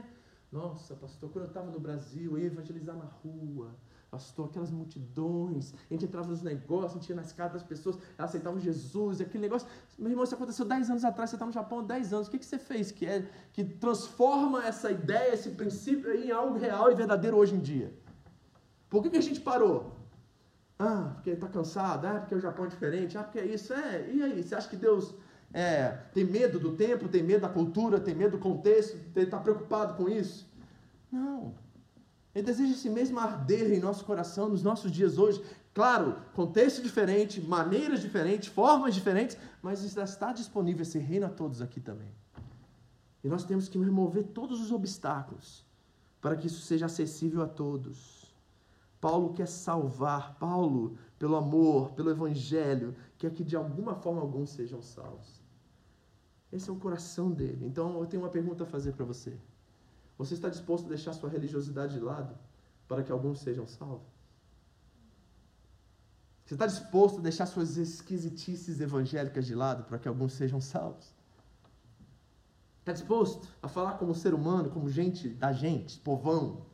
[0.51, 3.71] Nossa, pastor, quando eu estava no Brasil, eu ia evangelizar na rua
[4.15, 7.99] pastor, aquelas multidões, a gente entrava nos negócios, a gente ia nas casas das pessoas,
[8.17, 9.67] elas aceitavam Jesus, aquele negócio.
[9.99, 12.31] Meu irmão, isso aconteceu 10 anos atrás, você está no Japão há 10 anos, o
[12.31, 16.93] que, que você fez que, é, que transforma essa ideia, esse princípio em algo real
[16.93, 17.93] e verdadeiro hoje em dia?
[18.89, 19.93] Por que, que a gente parou?
[20.79, 24.09] Ah, porque está cansado, ah, porque o Japão é diferente, ah, porque é isso, é,
[24.13, 25.13] e aí, você acha que Deus
[25.53, 29.95] é, tem medo do tempo, tem medo da cultura, tem medo do contexto, está preocupado
[29.95, 30.49] com isso?
[31.11, 31.64] Não.
[32.35, 35.43] Ele deseja esse mesmo arder em nosso coração, nos nossos dias hoje.
[35.73, 41.81] Claro, contexto diferente, maneiras diferentes, formas diferentes, mas está disponível esse reino a todos aqui
[41.81, 42.11] também.
[43.23, 45.65] E nós temos que remover todos os obstáculos
[46.21, 48.35] para que isso seja acessível a todos.
[49.01, 54.81] Paulo quer salvar, Paulo, pelo amor, pelo evangelho, quer que de alguma forma alguns sejam
[54.81, 55.43] salvos.
[56.51, 57.67] Esse é o coração dele.
[57.67, 59.37] Então eu tenho uma pergunta a fazer para você.
[60.17, 62.39] Você está disposto a deixar sua religiosidade de lado
[62.87, 64.15] para que alguns sejam salvos?
[66.45, 71.13] Você está disposto a deixar suas esquisitices evangélicas de lado para que alguns sejam salvos?
[72.81, 76.67] Está disposto a falar como ser humano, como gente da gente, povão,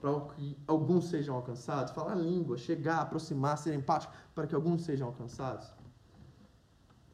[0.00, 1.92] para que alguns sejam alcançados?
[1.92, 5.72] Falar língua, chegar, aproximar, ser empático para que alguns sejam alcançados?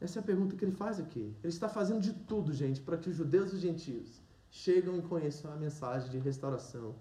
[0.01, 1.37] Essa é a pergunta que ele faz aqui.
[1.43, 4.22] Ele está fazendo de tudo, gente, para que os judeus e os gentios
[4.53, 6.93] chegam e conheçam a mensagem de restauração,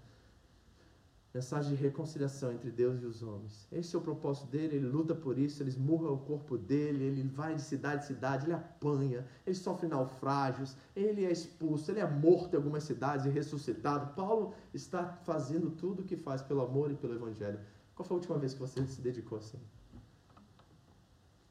[1.34, 3.68] mensagem de reconciliação entre Deus e os homens.
[3.70, 7.22] Esse é o propósito dele, ele luta por isso, ele esmurra o corpo dele, ele
[7.22, 12.08] vai de cidade em cidade, ele apanha, ele sofre naufrágios, ele é expulso, ele é
[12.08, 14.14] morto em algumas cidades e ressuscitado.
[14.14, 17.60] Paulo está fazendo tudo o que faz pelo amor e pelo evangelho.
[17.94, 19.58] Qual foi a última vez que você se dedicou assim?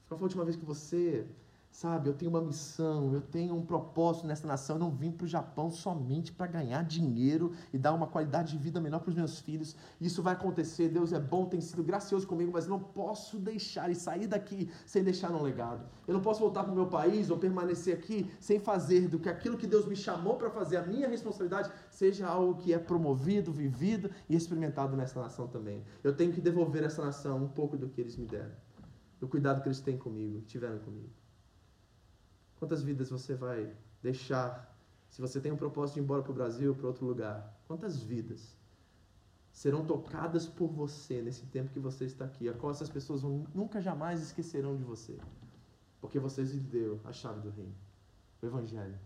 [0.08, 1.28] Qual foi a última vez que você
[1.72, 4.76] Sabe, eu tenho uma missão, eu tenho um propósito nessa nação.
[4.76, 8.58] Eu não vim para o Japão somente para ganhar dinheiro e dar uma qualidade de
[8.62, 9.76] vida melhor para os meus filhos.
[10.00, 10.90] Isso vai acontecer.
[10.90, 15.02] Deus é bom, tem sido gracioso comigo, mas não posso deixar e sair daqui sem
[15.02, 15.86] deixar um legado.
[16.06, 19.30] Eu não posso voltar para o meu país ou permanecer aqui sem fazer do que
[19.30, 23.50] aquilo que Deus me chamou para fazer, a minha responsabilidade, seja algo que é promovido,
[23.50, 25.86] vivido e experimentado nessa nação também.
[26.04, 28.52] Eu tenho que devolver a essa nação um pouco do que eles me deram,
[29.22, 31.21] do cuidado que eles têm comigo, tiveram comigo.
[32.62, 34.72] Quantas vidas você vai deixar?
[35.10, 38.04] Se você tem um propósito de ir embora para o Brasil, para outro lugar, quantas
[38.04, 38.56] vidas
[39.52, 42.48] serão tocadas por você nesse tempo que você está aqui?
[42.48, 45.18] A qual essas pessoas vão, nunca jamais esquecerão de você?
[46.00, 47.74] Porque você lhes deu a chave do reino,
[48.40, 49.00] o Evangelho,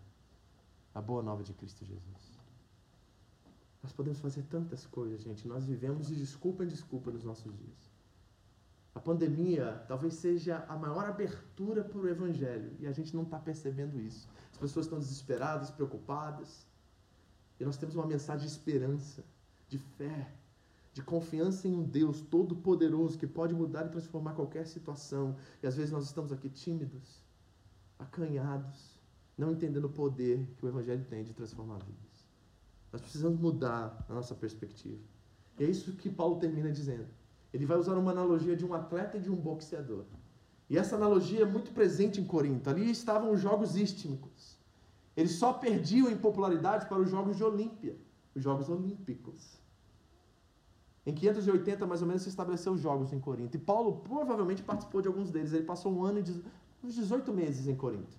[0.94, 2.38] a boa nova de Cristo Jesus.
[3.82, 5.48] Nós podemos fazer tantas coisas, gente.
[5.48, 7.95] Nós vivemos de desculpa em desculpa nos nossos dias.
[8.96, 13.38] A pandemia talvez seja a maior abertura para o Evangelho e a gente não está
[13.38, 14.28] percebendo isso.
[14.54, 16.66] As pessoas estão desesperadas, preocupadas.
[17.60, 19.24] E nós temos uma mensagem de esperança,
[19.68, 20.34] de fé,
[20.94, 25.36] de confiança em um Deus todo-poderoso que pode mudar e transformar qualquer situação.
[25.62, 27.22] E às vezes nós estamos aqui tímidos,
[28.00, 28.98] acanhados,
[29.38, 32.26] não entendendo o poder que o Evangelho tem de transformar vidas.
[32.94, 35.04] Nós precisamos mudar a nossa perspectiva.
[35.60, 37.10] E é isso que Paulo termina dizendo.
[37.56, 40.04] Ele vai usar uma analogia de um atleta e de um boxeador.
[40.70, 42.70] E essa analogia é muito presente em Corinto.
[42.70, 44.58] Ali estavam os Jogos Istmicos.
[45.16, 47.96] Eles só perdiam em popularidade para os Jogos de Olímpia,
[48.36, 49.58] os Jogos Olímpicos.
[51.06, 53.56] Em 580, mais ou menos, se estabeleceu os Jogos em Corinto.
[53.56, 55.54] E Paulo provavelmente participou de alguns deles.
[55.54, 58.18] Ele passou um ano e uns 18 meses em Corinto.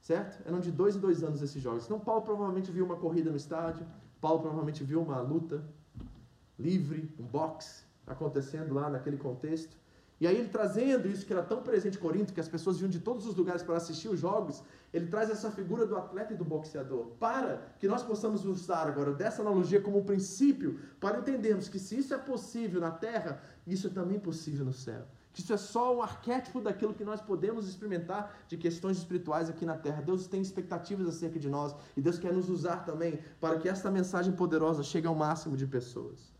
[0.00, 0.42] Certo?
[0.48, 1.84] Eram de dois em dois anos esses Jogos.
[1.84, 3.86] Então, Paulo provavelmente viu uma corrida no estádio.
[4.22, 5.62] Paulo provavelmente viu uma luta
[6.58, 9.76] livre, um boxe acontecendo lá naquele contexto.
[10.20, 12.90] E aí ele trazendo isso que era tão presente em Corinto, que as pessoas vinham
[12.90, 16.36] de todos os lugares para assistir os jogos, ele traz essa figura do atleta e
[16.36, 21.68] do boxeador, para que nós possamos usar agora dessa analogia como um princípio, para entendermos
[21.68, 25.06] que se isso é possível na terra, isso é também possível no céu.
[25.32, 29.64] Que isso é só um arquétipo daquilo que nós podemos experimentar de questões espirituais aqui
[29.64, 30.02] na terra.
[30.02, 33.88] Deus tem expectativas acerca de nós e Deus quer nos usar também para que esta
[33.88, 36.37] mensagem poderosa chegue ao máximo de pessoas.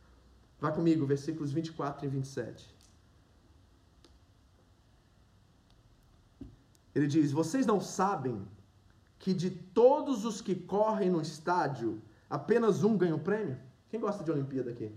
[0.60, 2.74] Vá comigo, versículos 24 e 27.
[6.94, 8.46] Ele diz: Vocês não sabem
[9.18, 13.58] que de todos os que correm no estádio, apenas um ganha o prêmio?
[13.88, 14.92] Quem gosta de Olimpíada aqui?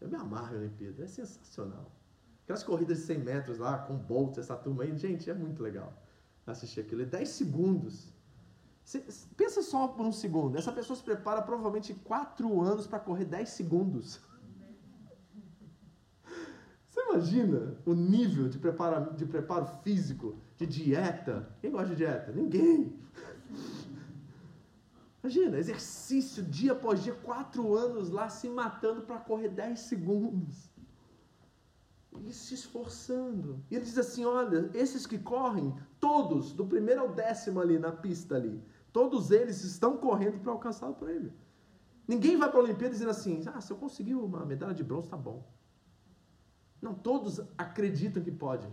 [0.00, 1.90] Eu me amarro em Olimpíada, é sensacional.
[2.44, 5.92] Aquelas corridas de 100 metros lá, com Bolt, essa turma aí, gente, é muito legal
[6.46, 7.02] assistir aquilo.
[7.02, 8.12] É 10 segundos.
[8.84, 9.04] Você,
[9.36, 10.56] pensa só por um segundo.
[10.56, 14.20] Essa pessoa se prepara provavelmente 4 anos para correr 10 segundos.
[17.16, 21.48] Imagina o nível de preparo, de preparo físico, de dieta?
[21.62, 22.30] Quem gosta de dieta?
[22.30, 22.94] Ninguém.
[25.24, 30.70] Imagina, exercício dia após dia, quatro anos lá se matando para correr 10 segundos.
[32.22, 33.64] E se esforçando.
[33.70, 37.92] E ele diz assim: olha, esses que correm, todos, do primeiro ao décimo ali na
[37.92, 38.62] pista ali,
[38.92, 41.32] todos eles estão correndo para alcançar o prêmio.
[42.06, 45.08] Ninguém vai para a Olimpíada dizendo assim: ah, se eu conseguir uma medalha de bronze,
[45.08, 45.55] tá bom.
[46.86, 48.68] Não, todos acreditam que pode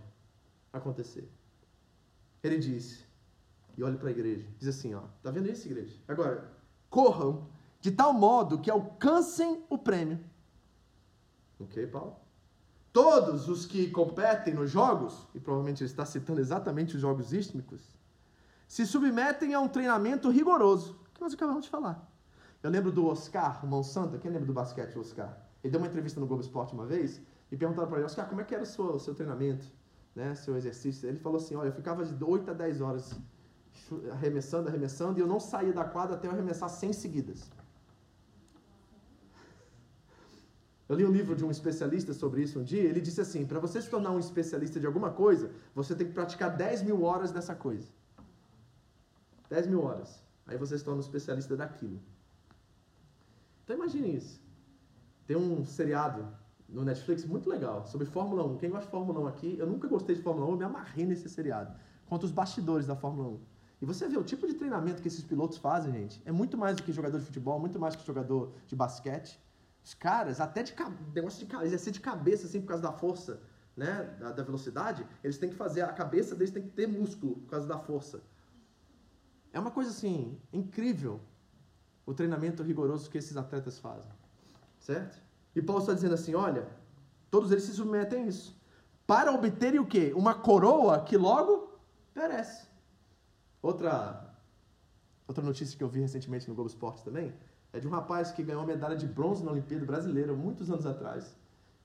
[0.72, 1.28] acontecer.
[2.44, 3.04] Ele disse,
[3.76, 6.00] e olhe para a igreja, diz assim, ó, tá vendo isso, igreja?
[6.08, 6.52] Agora,
[6.92, 7.48] corram
[7.82, 10.20] de tal modo que alcancem o prêmio.
[11.60, 12.18] Ok, Paulo?
[12.92, 17.82] Todos os que competem nos jogos, e provavelmente ele está citando exatamente os jogos istmicos,
[18.68, 22.08] se submetem a um treinamento rigoroso, que nós acabamos de falar.
[22.62, 25.36] Eu lembro do Oscar, o Monsanto, quem lembra do basquete, o Oscar?
[25.64, 27.20] Ele deu uma entrevista no Globo Esporte uma vez,
[27.54, 29.68] e perguntaram para ele, Oscar, como é que era o seu, seu treinamento,
[30.16, 31.08] né, seu exercício?
[31.08, 33.16] Ele falou assim, olha, eu ficava de 8 a 10 horas
[34.12, 37.52] arremessando, arremessando, e eu não saía da quadra até eu arremessar 100 seguidas.
[40.90, 43.60] Eu li um livro de um especialista sobre isso um dia, ele disse assim, para
[43.60, 47.32] você se tornar um especialista de alguma coisa, você tem que praticar 10 mil horas
[47.32, 47.88] dessa coisa.
[49.52, 50.24] 10 mil horas.
[50.48, 52.00] Aí você se torna um especialista daquilo.
[53.64, 54.42] Então imagine isso.
[55.28, 56.42] Tem um seriado
[56.74, 58.58] no Netflix muito legal, sobre Fórmula 1.
[58.58, 61.06] Quem gosta de Fórmula 1 aqui, eu nunca gostei de Fórmula 1, eu me amarrei
[61.06, 61.74] nesse seriado.
[62.08, 63.40] Conta os bastidores da Fórmula 1.
[63.82, 66.22] E você vê o tipo de treinamento que esses pilotos fazem, gente.
[66.26, 69.40] É muito mais do que jogador de futebol, muito mais que jogador de basquete.
[69.84, 70.74] Os caras, até de
[71.14, 73.42] negócio de exercício de cabeça, assim, por causa da força,
[73.76, 74.16] né?
[74.20, 77.50] Da, da, velocidade, eles têm que fazer, a cabeça deles tem que ter músculo por
[77.50, 78.24] causa da força.
[79.52, 81.20] É uma coisa assim, incrível
[82.06, 84.12] o treinamento rigoroso que esses atletas fazem.
[84.80, 85.22] Certo?
[85.56, 86.68] E Paulo está dizendo assim: olha,
[87.30, 88.60] todos eles se submetem a isso.
[89.06, 90.14] Para obterem o quê?
[90.16, 91.80] Uma coroa que logo
[92.14, 92.68] perece.
[93.62, 94.34] Outra,
[95.28, 97.34] outra notícia que eu vi recentemente no Globo Esporte também
[97.72, 100.86] é de um rapaz que ganhou a medalha de bronze na Olimpíada Brasileira muitos anos
[100.86, 101.36] atrás.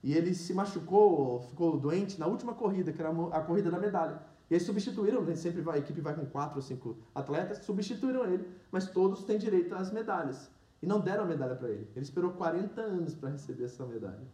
[0.02, 4.22] E ele se machucou, ficou doente na última corrida, que era a corrida da medalha.
[4.50, 5.34] E aí substituíram, né?
[5.34, 9.38] sempre vai, a equipe vai com quatro ou cinco atletas, substituíram ele, mas todos têm
[9.38, 10.50] direito às medalhas.
[10.82, 11.88] E não deram a medalha para ele.
[11.94, 14.26] Ele esperou 40 anos para receber essa medalha.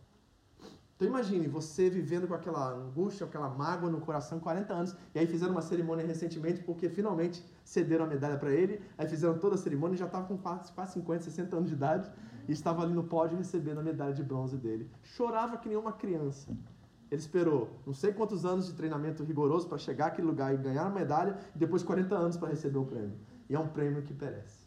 [0.97, 5.27] Então imagine você vivendo com aquela angústia, aquela mágoa no coração 40 anos, e aí
[5.27, 9.59] fizeram uma cerimônia recentemente porque finalmente cederam a medalha para ele, aí fizeram toda a
[9.59, 12.11] cerimônia e já estava com quase, quase 50, 60 anos de idade
[12.47, 14.89] e estava ali no pódio recebendo a medalha de bronze dele.
[15.03, 16.57] Chorava que nem uma criança.
[17.11, 20.87] Ele esperou não sei quantos anos de treinamento rigoroso para chegar àquele lugar e ganhar
[20.87, 23.19] a medalha, e depois 40 anos para receber o prêmio.
[23.49, 24.64] E é um prêmio que perece.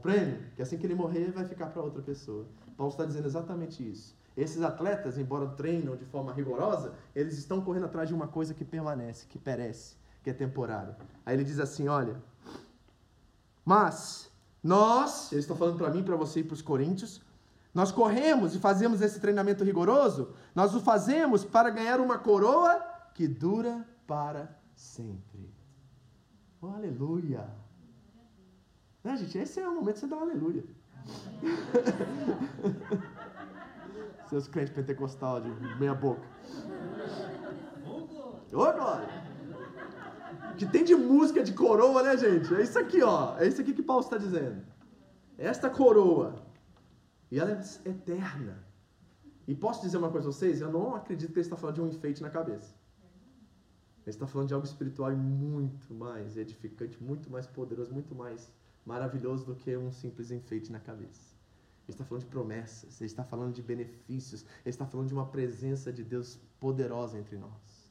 [0.00, 2.46] Prêmio que assim que ele morrer vai ficar para outra pessoa.
[2.76, 4.16] Paulo está dizendo exatamente isso.
[4.36, 8.64] Esses atletas, embora treinam de forma rigorosa, eles estão correndo atrás de uma coisa que
[8.64, 10.96] permanece, que perece, que é temporária.
[11.26, 12.16] Aí ele diz assim: olha,
[13.64, 14.30] mas
[14.62, 17.20] nós, eles estão falando para mim, para você e para os coríntios,
[17.74, 22.80] nós corremos e fazemos esse treinamento rigoroso, nós o fazemos para ganhar uma coroa
[23.14, 25.50] que dura para sempre.
[26.60, 27.61] Oh, aleluia!
[29.02, 29.38] Né, gente?
[29.38, 30.64] Esse é o momento de você dar um aleluia.
[34.28, 36.22] Seus crentes pentecostal de meia boca.
[37.84, 39.22] Ô, glória!
[40.56, 42.54] Que tem de música de coroa, né, gente?
[42.54, 43.36] É isso aqui, ó.
[43.38, 44.62] É isso aqui que Paulo está dizendo.
[45.36, 46.36] Esta coroa.
[47.30, 48.64] E ela é eterna.
[49.48, 50.60] E posso dizer uma coisa a vocês?
[50.60, 52.74] Eu não acredito que ele está falando de um enfeite na cabeça.
[54.04, 58.52] Ele está falando de algo espiritual muito mais edificante, muito mais poderoso, muito mais
[58.84, 61.32] maravilhoso do que um simples enfeite na cabeça.
[61.88, 65.26] Ele está falando de promessas, ele está falando de benefícios, ele está falando de uma
[65.26, 67.90] presença de Deus poderosa entre nós.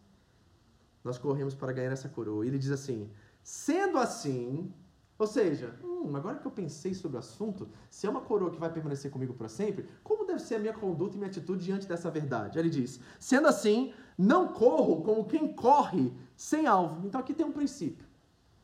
[1.03, 2.45] Nós corremos para ganhar essa coroa.
[2.45, 3.09] E ele diz assim:
[3.43, 4.71] sendo assim,
[5.17, 8.59] ou seja, hum, agora que eu pensei sobre o assunto, se é uma coroa que
[8.59, 11.87] vai permanecer comigo para sempre, como deve ser a minha conduta e minha atitude diante
[11.87, 12.57] dessa verdade?
[12.57, 17.05] Ele diz: sendo assim, não corro como quem corre sem alvo.
[17.05, 18.05] Então aqui tem um princípio.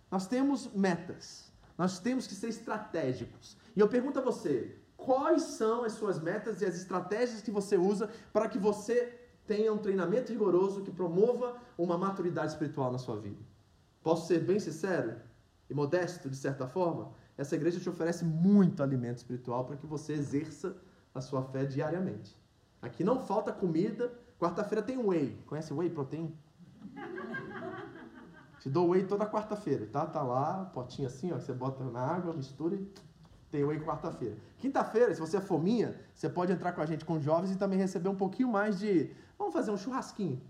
[0.09, 1.46] Nós temos metas,
[1.77, 3.57] nós temos que ser estratégicos.
[3.75, 7.77] E eu pergunto a você: quais são as suas metas e as estratégias que você
[7.77, 13.17] usa para que você tenha um treinamento rigoroso que promova uma maturidade espiritual na sua
[13.17, 13.39] vida.
[14.03, 15.15] Posso ser bem sincero
[15.69, 17.11] e modesto, de certa forma?
[17.37, 20.75] Essa igreja te oferece muito alimento espiritual para que você exerça
[21.15, 22.35] a sua fé diariamente.
[22.81, 24.11] Aqui não falta comida.
[24.39, 25.37] Quarta-feira tem whey.
[25.45, 26.35] Conhece whey protein?
[28.67, 30.05] Te dou whey toda quarta-feira, tá?
[30.05, 32.85] Tá lá, potinho assim, ó, você bota na água, mistura e
[33.49, 34.35] tem whey quarta-feira.
[34.57, 37.79] Quinta-feira, se você é fominha, você pode entrar com a gente com jovens e também
[37.79, 39.09] receber um pouquinho mais de.
[39.39, 40.41] Vamos fazer um churrasquinho.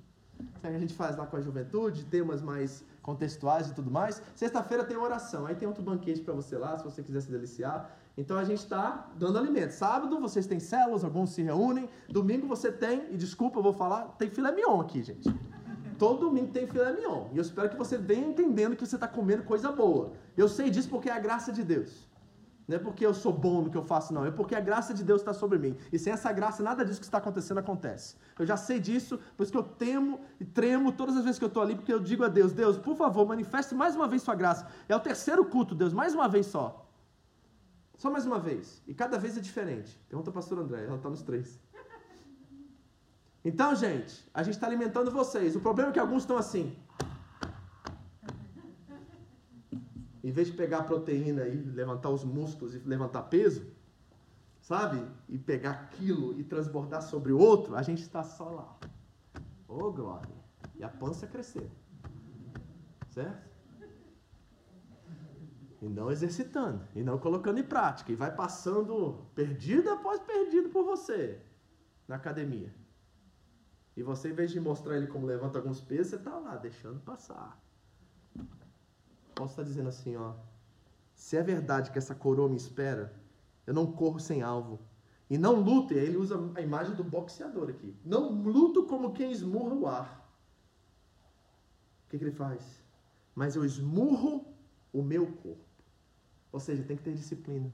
[0.59, 4.20] Que a gente faz lá com a juventude, temas mais contextuais e tudo mais.
[4.36, 7.95] Sexta-feira tem oração, aí tem outro banquete para você lá, se você quiser se deliciar.
[8.18, 9.74] Então a gente está dando alimento.
[9.74, 11.88] Sábado vocês têm células, alguns se reúnem.
[12.09, 15.30] Domingo você tem, e desculpa, eu vou falar, tem filé mignon aqui, gente.
[15.98, 17.28] Todo domingo tem filé mignon.
[17.34, 20.14] E eu espero que você venha entendendo que você está comendo coisa boa.
[20.36, 22.08] Eu sei disso porque é a graça de Deus.
[22.68, 24.26] Não é porque eu sou bom no que eu faço, não.
[24.26, 25.78] É porque a graça de Deus está sobre mim.
[25.91, 28.18] E sem essa graça, nada disso que está acontecendo acontece.
[28.38, 31.45] Eu já sei disso, por isso que eu temo e tremo todas as vezes que
[31.45, 34.22] eu estou ali, porque eu digo a Deus: Deus, por favor, manifeste mais uma vez
[34.22, 34.68] Sua graça.
[34.89, 36.86] É o terceiro culto, Deus, mais uma vez só.
[37.98, 38.84] Só mais uma vez.
[38.86, 39.98] E cada vez é diferente.
[40.10, 41.60] Pergunta a pastora André, ela está nos três.
[43.50, 45.56] Então, gente, a gente está alimentando vocês.
[45.56, 46.66] O problema é que alguns estão assim.
[50.28, 53.66] em vez de pegar proteína e levantar os músculos e levantar peso,
[54.60, 55.02] sabe?
[55.30, 58.78] E pegar aquilo e transbordar sobre o outro, a gente está só lá.
[59.70, 60.36] Ô oh, glória!
[60.76, 61.72] E a pança crescer.
[63.10, 63.48] Certo?
[65.82, 70.84] E não exercitando, e não colocando em prática, e vai passando perdido após perdido por
[70.84, 71.39] você
[72.06, 72.74] na academia.
[73.98, 77.00] E você, em vez de mostrar ele como levanta alguns pesos, você está lá, deixando
[77.00, 77.60] passar.
[79.34, 80.36] Paulo está dizendo assim, ó.
[81.16, 83.12] Se é verdade que essa coroa me espera,
[83.66, 84.80] eu não corro sem alvo.
[85.28, 87.98] E não luto, e aí ele usa a imagem do boxeador aqui.
[88.06, 90.32] Não luto como quem esmurra o ar.
[92.06, 92.84] O que, que ele faz?
[93.34, 94.45] Mas eu esmurro
[94.93, 95.66] o meu corpo.
[96.52, 97.74] Ou seja, tem que ter disciplina.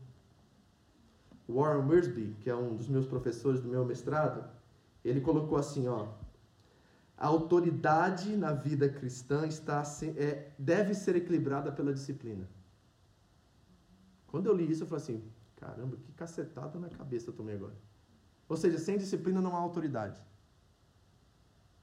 [1.50, 4.50] Warren Wiersbe, que é um dos meus professores do meu mestrado,
[5.04, 6.08] ele colocou assim, ó,
[7.18, 9.84] a autoridade na vida cristã está,
[10.18, 12.48] é, deve ser equilibrada pela disciplina.
[14.28, 17.76] Quando eu li isso, eu falei assim: caramba, que cacetada na cabeça eu tomei agora.
[18.50, 20.22] Ou seja, sem disciplina não há autoridade.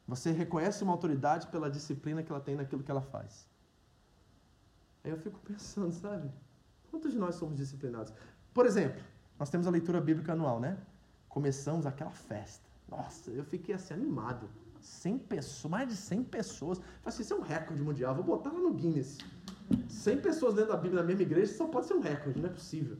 [0.07, 3.49] Você reconhece uma autoridade pela disciplina que ela tem naquilo que ela faz.
[5.05, 6.31] Aí eu fico pensando, sabe?
[6.91, 8.13] Quantos de nós somos disciplinados?
[8.53, 9.01] Por exemplo,
[9.39, 10.77] nós temos a leitura bíblica anual, né?
[11.29, 12.70] Começamos aquela festa.
[12.91, 14.49] Nossa, eu fiquei assim animado.
[14.81, 16.79] 100 pessoas, mais de 100 pessoas.
[16.79, 19.19] Falei assim, isso é um recorde mundial, vou botar lá no Guinness.
[19.89, 22.53] 100 pessoas lendo a Bíblia na mesma igreja só pode ser um recorde, não é
[22.53, 22.97] possível.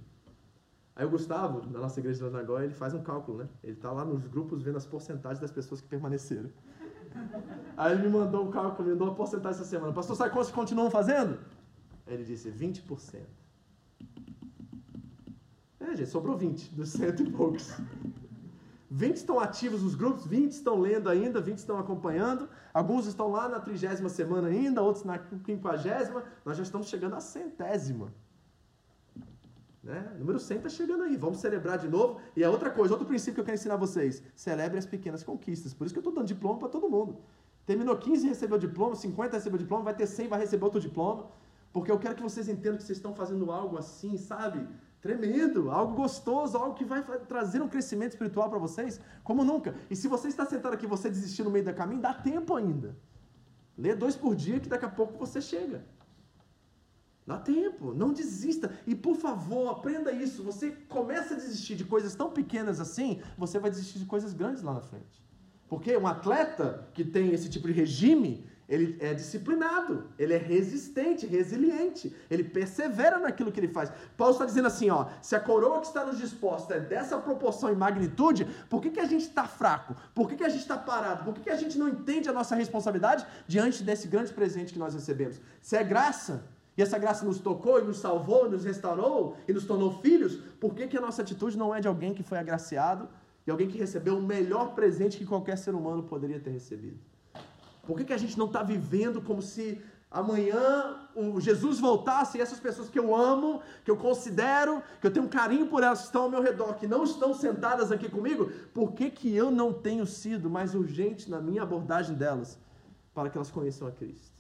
[0.95, 3.49] Aí o Gustavo, na nossa igreja de Lanagóia, ele faz um cálculo, né?
[3.65, 6.51] Ele tá lá nos grupos vendo as porcentagens das pessoas que permaneceram.
[7.77, 9.93] Aí ele me mandou um cálculo, me mandou uma porcentagem essa semana.
[9.93, 11.39] Pastor, sabe quantos continuam fazendo?
[12.07, 13.21] Aí ele disse 20%.
[15.81, 17.73] É, gente, sobrou 20 dos cento e poucos.
[18.91, 22.49] 20 estão ativos nos grupos, 20 estão lendo ainda, 20 estão acompanhando.
[22.75, 26.25] Alguns estão lá na trigésima semana ainda, outros na quinquagésima.
[26.45, 28.13] Nós já estamos chegando à centésima.
[29.81, 30.13] Né?
[30.19, 31.17] Número 100 está chegando aí.
[31.17, 32.21] Vamos celebrar de novo.
[32.37, 34.25] E é outra coisa, outro princípio que eu quero ensinar vocês.
[34.35, 35.73] Celebre as pequenas conquistas.
[35.73, 37.19] Por isso que eu estou dando diploma para todo mundo.
[37.65, 41.29] Terminou 15 recebeu diploma, 50 recebeu diploma, vai ter 100 vai receber outro diploma.
[41.73, 44.67] Porque eu quero que vocês entendam que vocês estão fazendo algo assim, sabe?
[45.01, 49.75] Tremendo, algo gostoso, algo que vai trazer um crescimento espiritual para vocês, como nunca.
[49.89, 52.95] E se você está sentado aqui, você desistir no meio do caminho, dá tempo ainda.
[53.79, 55.83] Lê dois por dia que daqui a pouco você chega.
[57.27, 58.73] Dá tempo, não desista.
[58.87, 60.43] E por favor, aprenda isso.
[60.43, 64.63] Você começa a desistir de coisas tão pequenas assim, você vai desistir de coisas grandes
[64.63, 65.23] lá na frente.
[65.67, 71.27] Porque um atleta que tem esse tipo de regime, ele é disciplinado, ele é resistente,
[71.27, 73.93] resiliente, ele persevera naquilo que ele faz.
[74.17, 77.73] Paulo está dizendo assim: ó, se a coroa que está nos disposta é dessa proporção
[77.73, 79.97] e magnitude, por que, que a gente está fraco?
[80.15, 81.25] Por que, que a gente está parado?
[81.25, 84.79] Por que, que a gente não entende a nossa responsabilidade diante desse grande presente que
[84.79, 85.41] nós recebemos?
[85.61, 86.45] Se é graça,
[86.79, 90.37] e essa graça nos tocou e nos salvou, e nos restaurou e nos tornou filhos,
[90.61, 93.09] por que, que a nossa atitude não é de alguém que foi agraciado
[93.45, 97.10] e alguém que recebeu o melhor presente que qualquer ser humano poderia ter recebido?
[97.91, 102.41] Por que, que a gente não está vivendo como se amanhã o Jesus voltasse e
[102.41, 106.03] essas pessoas que eu amo, que eu considero, que eu tenho um carinho por elas
[106.03, 109.51] que estão ao meu redor, que não estão sentadas aqui comigo, por que, que eu
[109.51, 112.61] não tenho sido mais urgente na minha abordagem delas
[113.13, 114.39] para que elas conheçam a Cristo?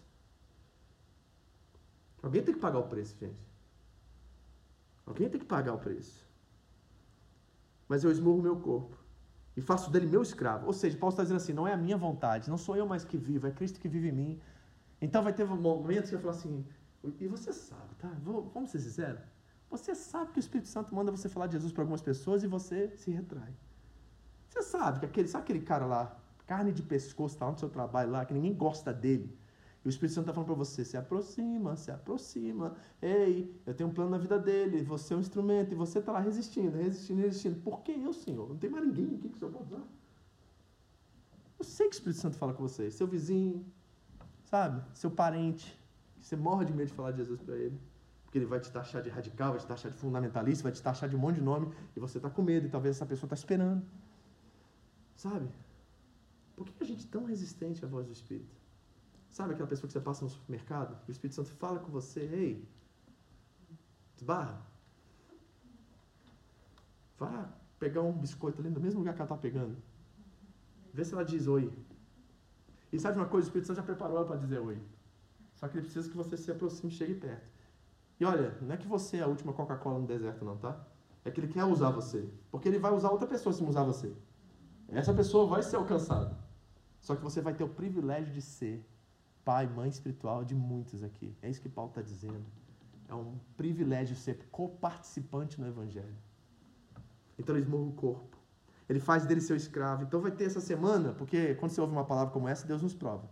[2.22, 3.42] Alguém tem que pagar o preço, gente.
[5.04, 6.24] Alguém tem que pagar o preço.
[7.88, 8.99] Mas eu esmurro meu corpo
[9.56, 10.66] e faço dele meu escravo.
[10.66, 13.04] Ou seja, Paulo está dizendo assim: não é a minha vontade, não sou eu mais
[13.04, 14.40] que vivo, é Cristo que vive em mim.
[15.00, 16.64] Então vai ter momentos que eu falo assim,
[17.18, 18.10] e você sabe, tá?
[18.22, 19.20] Vamos ser sinceros?
[19.70, 22.46] Você sabe que o Espírito Santo manda você falar de Jesus para algumas pessoas e
[22.46, 23.54] você se retrai.
[24.48, 27.70] Você sabe que aquele, sabe aquele cara lá, carne de pescoço, está lá no seu
[27.70, 29.38] trabalho lá, que ninguém gosta dele.
[29.84, 32.76] E o Espírito Santo está falando para você: se aproxima, se aproxima.
[33.00, 36.12] Ei, eu tenho um plano na vida dele, você é um instrumento, e você está
[36.12, 37.60] lá resistindo, resistindo, resistindo.
[37.60, 38.48] Por que eu, Senhor?
[38.48, 39.86] Não tem mais ninguém aqui que o Senhor pode usar.
[41.58, 43.64] Eu sei que o Espírito Santo fala com você, seu vizinho,
[44.44, 44.82] sabe?
[44.94, 45.78] Seu parente,
[46.18, 47.78] que você morre de medo de falar de Jesus para ele.
[48.24, 51.08] Porque ele vai te taxar de radical, vai te taxar de fundamentalista, vai te taxar
[51.08, 53.34] de um monte de nome, e você está com medo, e talvez essa pessoa está
[53.34, 53.84] esperando.
[55.16, 55.48] Sabe?
[56.54, 58.59] Por que a gente é tão resistente à voz do Espírito?
[59.30, 60.98] Sabe aquela pessoa que você passa no supermercado?
[61.06, 62.68] O Espírito Santo fala com você, ei,
[64.16, 64.60] esbarra.
[67.16, 69.76] Vá pegar um biscoito ali no mesmo lugar que ela está pegando.
[70.92, 71.72] Vê se ela diz oi.
[72.92, 73.46] E sabe uma coisa?
[73.46, 74.82] O Espírito Santo já preparou ela para dizer oi.
[75.54, 77.48] Só que ele precisa que você se aproxime chegue perto.
[78.18, 80.84] E olha, não é que você é a última Coca-Cola no deserto, não, tá?
[81.24, 82.28] É que ele quer usar você.
[82.50, 84.12] Porque ele vai usar outra pessoa se não usar você.
[84.88, 86.36] Essa pessoa vai ser alcançada.
[87.00, 88.84] Só que você vai ter o privilégio de ser
[89.44, 91.36] pai, mãe espiritual de muitos aqui.
[91.42, 92.44] É isso que Paulo está dizendo.
[93.08, 96.16] É um privilégio ser coparticipante no Evangelho.
[97.38, 98.36] Então ele esmurra o corpo.
[98.88, 100.02] Ele faz dele seu escravo.
[100.02, 102.94] Então vai ter essa semana, porque quando você ouve uma palavra como essa, Deus nos
[102.94, 103.28] prova.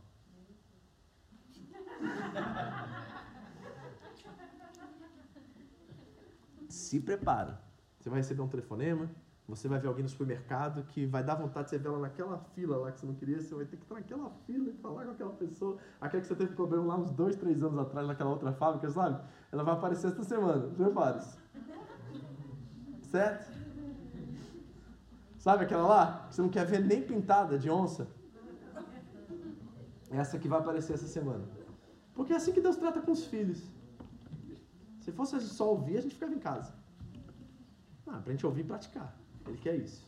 [6.68, 7.60] Se prepara.
[7.98, 9.10] Você vai receber um telefonema,
[9.48, 12.36] você vai ver alguém no supermercado que vai dar vontade de você ver ela naquela
[12.54, 15.06] fila lá que você não queria, você vai ter que estar naquela fila e falar
[15.06, 15.78] com aquela pessoa.
[15.98, 19.18] Aquela que você teve problema lá uns dois, três anos atrás naquela outra fábrica, sabe?
[19.50, 21.38] Ela vai aparecer esta semana, prepare-se.
[23.04, 23.50] Certo?
[25.38, 26.26] Sabe aquela lá?
[26.28, 28.06] Que você não quer ver nem pintada de onça?
[30.10, 31.44] Essa que vai aparecer essa semana.
[32.14, 33.62] Porque é assim que Deus trata com os filhos.
[35.00, 36.74] Se fosse só ouvir, a gente ficava em casa.
[38.06, 39.16] Ah, pra gente ouvir e praticar.
[39.48, 40.06] Ele quer isso.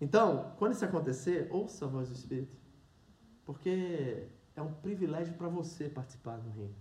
[0.00, 2.56] Então, quando isso acontecer, ouça a voz do Espírito.
[3.44, 6.74] Porque é um privilégio para você participar do reino.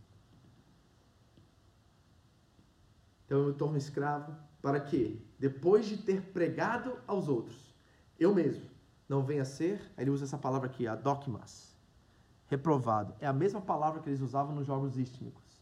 [3.25, 7.75] Então eu me torno escravo para que, depois de ter pregado aos outros,
[8.17, 8.65] eu mesmo
[9.07, 11.77] não venha a ser, ele usa essa palavra aqui, adokmas,
[12.47, 13.13] reprovado.
[13.19, 15.61] É a mesma palavra que eles usavam nos jogos istmicos.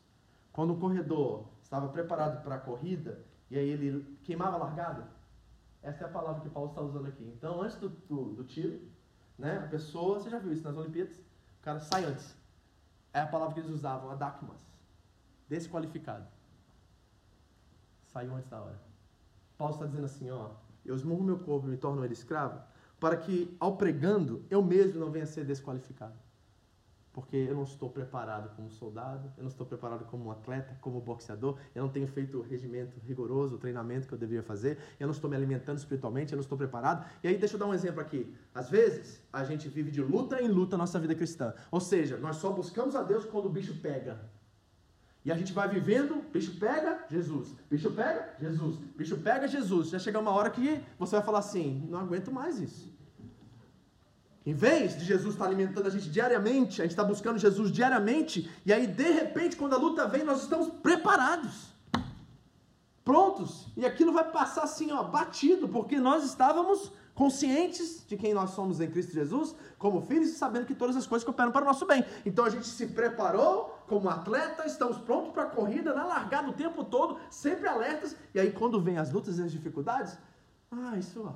[0.53, 5.09] Quando o corredor estava preparado para a corrida, e aí ele queimava a largada,
[5.86, 7.23] essa é a palavra que Paulo está usando aqui.
[7.38, 8.81] Então, antes do, do, do tiro,
[9.38, 11.15] né, a pessoa, você já viu isso nas Olimpíadas?
[11.59, 12.36] O cara sai antes.
[13.13, 14.59] É a palavra que eles usavam, adakmas.
[15.47, 16.27] Desqualificado.
[18.07, 18.79] Saiu antes da hora.
[19.57, 20.49] Paulo está dizendo assim, ó,
[20.83, 22.59] eu esmurro meu corpo e me torno ele escravo,
[22.99, 26.15] para que, ao pregando, eu mesmo não venha a ser desqualificado.
[27.16, 31.57] Porque eu não estou preparado como soldado, eu não estou preparado como atleta, como boxeador,
[31.74, 35.13] eu não tenho feito o regimento rigoroso, o treinamento que eu deveria fazer, eu não
[35.13, 37.09] estou me alimentando espiritualmente, eu não estou preparado.
[37.24, 38.36] E aí, deixa eu dar um exemplo aqui.
[38.53, 41.53] Às vezes, a gente vive de luta em luta na nossa vida cristã.
[41.72, 44.20] Ou seja, nós só buscamos a Deus quando o bicho pega.
[45.24, 47.55] E a gente vai vivendo, bicho pega, Jesus.
[47.70, 48.76] Bicho pega, Jesus.
[48.97, 49.89] Bicho pega, Jesus.
[49.89, 52.93] Já chega uma hora que você vai falar assim: não aguento mais isso.
[54.46, 58.50] Em vez de Jesus estar alimentando a gente diariamente, a gente está buscando Jesus diariamente,
[58.64, 61.74] e aí de repente, quando a luta vem, nós estamos preparados,
[63.04, 68.52] prontos, e aquilo vai passar assim, ó, batido, porque nós estávamos conscientes de quem nós
[68.52, 71.66] somos em Cristo Jesus, como filhos, e sabendo que todas as coisas cooperam para o
[71.66, 72.06] nosso bem.
[72.24, 76.54] Então a gente se preparou como atleta, estamos prontos para a corrida, na largada o
[76.54, 80.18] tempo todo, sempre alertas, e aí quando vem as lutas e as dificuldades,
[80.70, 81.32] ah, isso, ó,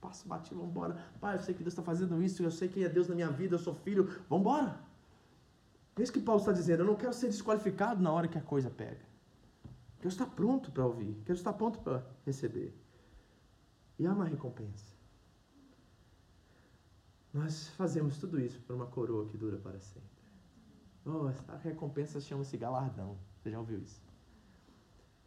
[0.00, 0.96] passo batido, vamos embora.
[1.20, 3.30] Pai, eu sei que Deus está fazendo isso, eu sei quem é Deus na minha
[3.30, 4.80] vida, eu sou filho, vamos embora.
[5.96, 8.42] É isso que Paulo está dizendo, eu não quero ser desqualificado na hora que a
[8.42, 9.04] coisa pega.
[9.98, 12.74] Quero estar pronto para ouvir, quero estar pronto para receber.
[13.98, 14.98] E há uma recompensa.
[17.32, 20.08] Nós fazemos tudo isso por uma coroa que dura para sempre.
[21.04, 23.18] Oh, essa recompensa chama-se galardão.
[23.36, 24.02] Você já ouviu isso?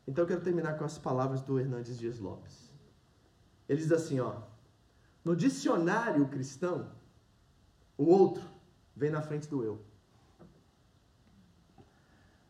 [0.07, 2.71] Então eu quero terminar com as palavras do Hernandes Dias Lopes.
[3.69, 4.41] Ele diz assim, ó:
[5.23, 6.91] No dicionário cristão,
[7.97, 8.43] o outro
[8.95, 9.81] vem na frente do eu.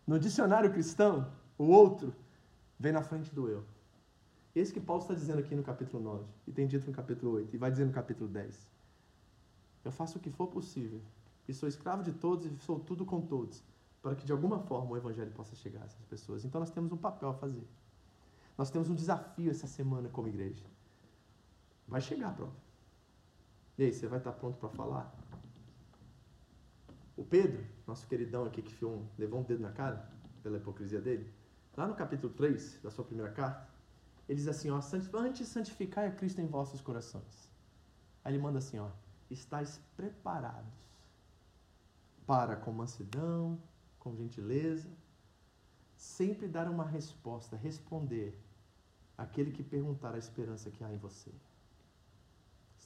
[0.06, 2.14] No dicionário cristão, o outro
[2.80, 3.64] vem na frente do eu.
[4.56, 7.56] Esse que Paulo está dizendo aqui no capítulo 9, e tem dito no capítulo 8,
[7.56, 8.68] e vai dizer no capítulo 10.
[9.86, 11.02] Eu faço o que for possível,
[11.48, 13.64] e sou escravo de todos, e sou tudo com todos,
[14.02, 16.44] para que de alguma forma o evangelho possa chegar a essas pessoas.
[16.44, 17.68] Então nós temos um papel a fazer.
[18.58, 20.66] Nós temos um desafio essa semana como igreja.
[21.88, 22.56] Vai chegar a prova.
[23.78, 25.14] E aí, você vai estar pronto para falar?
[27.16, 30.10] O Pedro, nosso queridão aqui que um, levou um dedo na cara
[30.42, 31.32] pela hipocrisia dele,
[31.76, 33.68] lá no capítulo 3 da sua primeira carta,
[34.28, 34.80] ele diz assim, ó,
[35.14, 37.50] antes santificar a Cristo em vossos corações.
[38.24, 38.90] Aí ele manda assim, ó,
[39.30, 40.74] estáis preparados
[42.26, 43.62] para com mansidão,
[44.00, 44.90] com gentileza,
[45.96, 48.40] sempre dar uma resposta, responder
[49.18, 51.32] aquele que perguntar a esperança que há em você.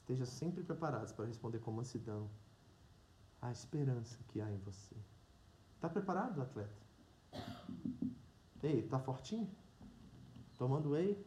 [0.08, 2.30] Esteja sempre preparados para responder com mansidão
[3.42, 4.96] a esperança que há em você.
[5.74, 6.80] Está preparado, atleta?
[8.62, 9.46] Ei, está fortinho?
[10.56, 11.22] Tomando whey?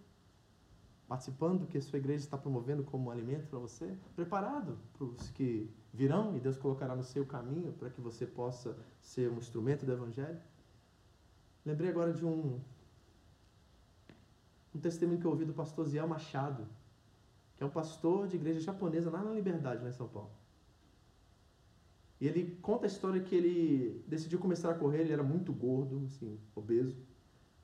[1.07, 3.95] Participando do que a sua igreja está promovendo como alimento para você?
[4.15, 8.75] Preparado para os que virão e Deus colocará no seu caminho para que você possa
[8.99, 10.41] ser um instrumento do Evangelho?
[11.63, 12.59] Lembrei agora de um,
[14.73, 16.67] um testemunho que eu ouvi do pastor Ziel Machado,
[17.63, 20.31] é um pastor de igreja japonesa lá na Liberdade, lá em São Paulo.
[22.19, 26.03] E ele conta a história que ele decidiu começar a correr, ele era muito gordo,
[26.05, 26.97] assim, obeso.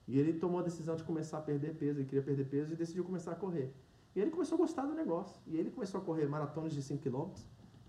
[0.08, 2.76] E ele tomou a decisão de começar a perder peso, ele queria perder peso e
[2.76, 3.74] decidiu começar a correr.
[4.16, 5.40] E ele começou a gostar do negócio.
[5.48, 7.32] E ele começou a correr maratonas de 5 km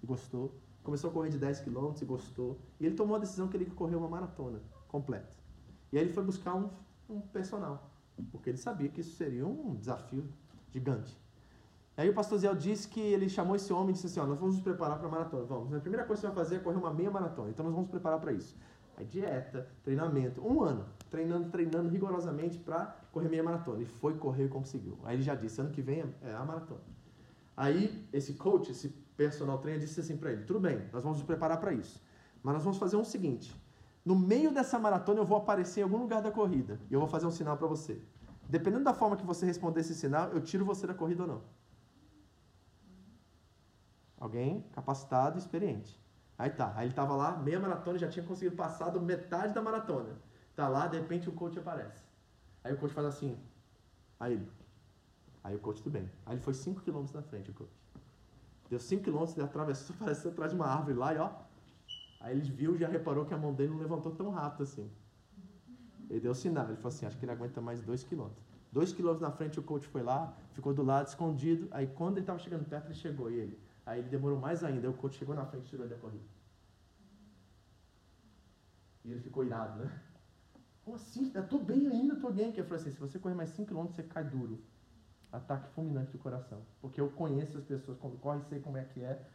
[0.02, 0.54] e gostou.
[0.82, 2.58] Começou a correr de 10 km e gostou.
[2.80, 5.36] E ele tomou a decisão que ele ia correr uma maratona completa.
[5.92, 6.70] E aí ele foi buscar um,
[7.08, 7.90] um personal,
[8.30, 10.26] porque ele sabia que isso seria um desafio
[10.70, 11.16] gigante.
[11.98, 14.38] Aí o pastor Zé disse que ele chamou esse homem e disse assim: ó, nós
[14.38, 15.44] vamos nos preparar para a maratona.
[15.44, 15.74] Vamos.
[15.74, 17.50] A primeira coisa que você vai fazer é correr uma meia maratona.
[17.50, 18.56] Então nós vamos nos preparar para isso.
[18.96, 23.82] Aí dieta, treinamento, um ano treinando, treinando rigorosamente para correr meia maratona.
[23.82, 24.96] E foi correr e conseguiu.
[25.02, 26.80] Aí ele já disse: ano que vem é a maratona.
[27.56, 31.26] Aí esse coach, esse personal trainer, disse assim para ele: tudo bem, nós vamos nos
[31.26, 32.00] preparar para isso.
[32.44, 33.52] Mas nós vamos fazer o um seguinte:
[34.04, 37.08] no meio dessa maratona eu vou aparecer em algum lugar da corrida e eu vou
[37.08, 38.00] fazer um sinal para você.
[38.48, 41.57] Dependendo da forma que você responder esse sinal, eu tiro você da corrida ou não.
[44.18, 45.98] Alguém capacitado e experiente.
[46.36, 50.16] Aí tá, aí ele estava lá, meia maratona, já tinha conseguido passar metade da maratona.
[50.54, 52.02] Tá lá, de repente o coach aparece.
[52.62, 53.38] Aí o coach faz assim.
[54.18, 54.48] Aí ele.
[55.42, 56.10] Aí o coach tudo bem.
[56.26, 57.72] Aí ele foi 5 km na frente, o coach.
[58.68, 61.30] Deu 5 km, ele atravessou, pareceu atrás de uma árvore lá e ó.
[62.20, 64.90] Aí ele viu e já reparou que a mão dele não levantou tão rápido assim.
[66.10, 68.28] Ele deu sinal, ele falou assim, acho que ele aguenta mais 2 km.
[68.70, 71.68] Dois quilômetros na frente o coach foi lá, ficou do lado, escondido.
[71.70, 73.58] Aí quando ele estava chegando perto, ele chegou e ele.
[73.88, 74.90] Aí ele demorou mais ainda.
[74.90, 76.24] O coach chegou na frente e tirou ele da corrida.
[79.02, 80.02] E ele ficou irado, né?
[80.84, 81.32] Como assim?
[81.34, 82.52] Eu tô bem ainda, tô bem.
[82.52, 84.62] Que eu falei assim, se você correr mais 5 km, você cai duro.
[85.32, 86.60] Ataque fulminante do coração.
[86.82, 89.26] Porque eu conheço as pessoas quando correm, sei como é que é.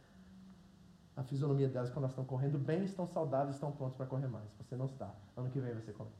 [1.16, 4.48] A fisionomia delas quando elas estão correndo bem, estão saudáveis, estão prontos para correr mais.
[4.58, 5.12] Você não está.
[5.36, 6.16] Ano que vem você começa.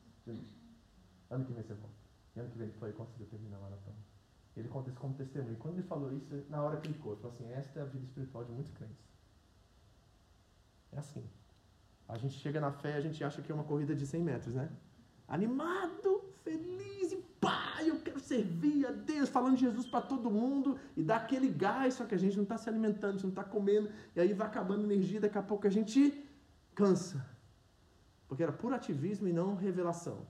[1.30, 1.96] Ano que vem você volta.
[2.34, 4.13] E ano que vem foi e conseguiu terminar a maratona.
[4.56, 5.56] Ele conta isso como testemunho.
[5.56, 7.12] Quando ele falou isso, na hora clicou.
[7.12, 9.04] Ele falou assim, esta é a vida espiritual de muitos crentes.
[10.92, 11.24] É assim.
[12.08, 14.22] A gente chega na fé e a gente acha que é uma corrida de 100
[14.22, 14.70] metros, né?
[15.26, 20.78] Animado, feliz e pá, eu quero servir a Deus, falando de Jesus para todo mundo
[20.96, 23.30] e dá aquele gás, só que a gente não está se alimentando, a gente não
[23.30, 26.22] está comendo, e aí vai acabando energia, daqui a pouco a gente
[26.74, 27.26] cansa.
[28.28, 30.26] Porque era puro ativismo e não revelação.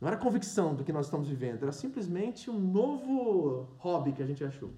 [0.00, 4.26] Não era convicção do que nós estamos vivendo, era simplesmente um novo hobby que a
[4.26, 4.70] gente achou.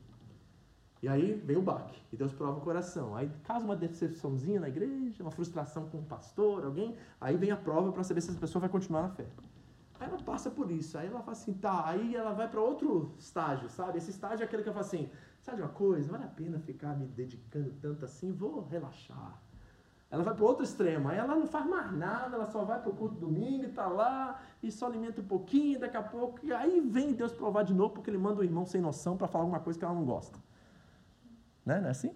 [1.03, 3.15] E aí vem o baque, e Deus prova o coração.
[3.15, 7.57] Aí causa uma decepçãozinha na igreja, uma frustração com o pastor, alguém, aí vem a
[7.57, 9.27] prova para saber se essa pessoa vai continuar na fé.
[10.01, 13.13] Aí ela passa por isso, aí ela fala assim, tá, aí ela vai para outro
[13.19, 13.99] estágio, sabe?
[13.99, 15.11] Esse estágio é aquele que ela fala assim,
[15.41, 19.43] sabe uma coisa, vale a pena ficar me dedicando tanto assim, vou relaxar.
[20.11, 22.91] Ela vai para outro extremo, aí ela não faz mais nada, ela só vai para
[22.91, 26.51] o culto domingo e está lá, e só alimenta um pouquinho, daqui a pouco, e
[26.51, 29.45] aí vem Deus provar de novo, porque ele manda o irmão sem noção para falar
[29.45, 30.39] alguma coisa que ela não gosta.
[31.65, 31.79] Né?
[31.79, 32.15] Não é assim?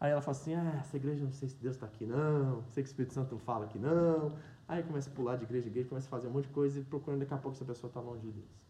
[0.00, 2.82] Aí ela fala assim, ah, essa igreja não sei se Deus está aqui não, sei
[2.82, 4.32] que o Espírito Santo não fala aqui não.
[4.66, 6.80] Aí começa a pular de igreja em igreja, começa a fazer um monte de coisa
[6.80, 8.69] e procurando daqui a pouco essa pessoa está longe de Deus.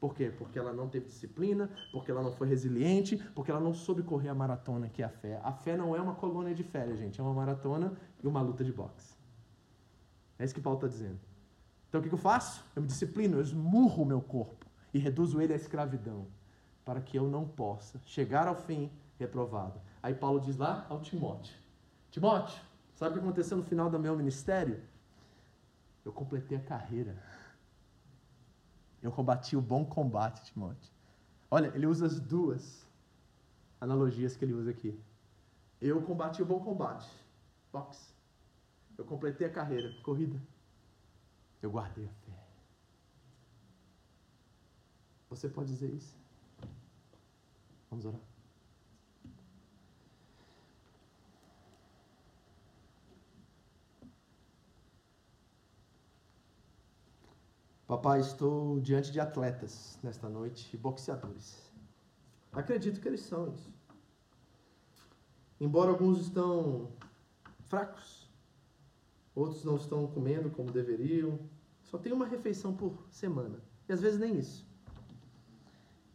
[0.00, 0.32] Por quê?
[0.36, 4.30] Porque ela não teve disciplina, porque ela não foi resiliente, porque ela não soube correr
[4.30, 5.38] a maratona que é a fé.
[5.44, 7.92] A fé não é uma colônia de férias, gente, é uma maratona
[8.22, 9.14] e uma luta de boxe.
[10.38, 11.20] É isso que Paulo está dizendo.
[11.90, 12.64] Então o que, eu faço?
[12.74, 16.26] Eu me disciplino, eu esmurro o meu corpo e reduzo ele à escravidão,
[16.82, 19.78] para que eu não possa chegar ao fim reprovado.
[20.02, 21.54] Aí Paulo diz lá ao Timóteo:
[22.10, 22.58] Timóteo,
[22.94, 24.80] sabe o que aconteceu no final do meu ministério?
[26.02, 27.22] Eu completei a carreira.
[29.02, 30.92] Eu combati o bom combate, Timóteo.
[31.50, 32.86] Olha, ele usa as duas
[33.80, 34.98] analogias que ele usa aqui.
[35.80, 37.08] Eu combati o bom combate,
[37.72, 38.12] boxe.
[38.98, 40.40] Eu completei a carreira, corrida.
[41.62, 42.32] Eu guardei a fé.
[45.30, 46.14] Você pode dizer isso?
[47.88, 48.29] Vamos orar.
[57.90, 61.72] Papai, estou diante de atletas nesta noite, boxeadores.
[62.52, 63.68] Acredito que eles são isso.
[65.60, 66.92] Embora alguns estão
[67.66, 68.30] fracos,
[69.34, 71.36] outros não estão comendo como deveriam,
[71.82, 74.64] só tem uma refeição por semana, e às vezes nem isso.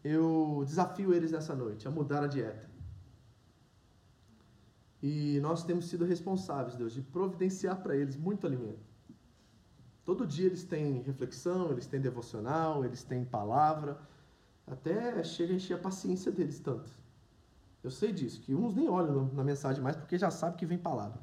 [0.02, 2.70] Eu desafio eles nessa noite a mudar a dieta.
[5.04, 8.95] E nós temos sido responsáveis, Deus, de providenciar para eles muito alimento.
[10.06, 13.98] Todo dia eles têm reflexão, eles têm devocional, eles têm palavra.
[14.68, 16.92] Até chega a encher a paciência deles tanto.
[17.84, 20.78] Eu sei disso, que uns nem olham na mensagem mais porque já sabem que vem
[20.78, 21.20] palavra.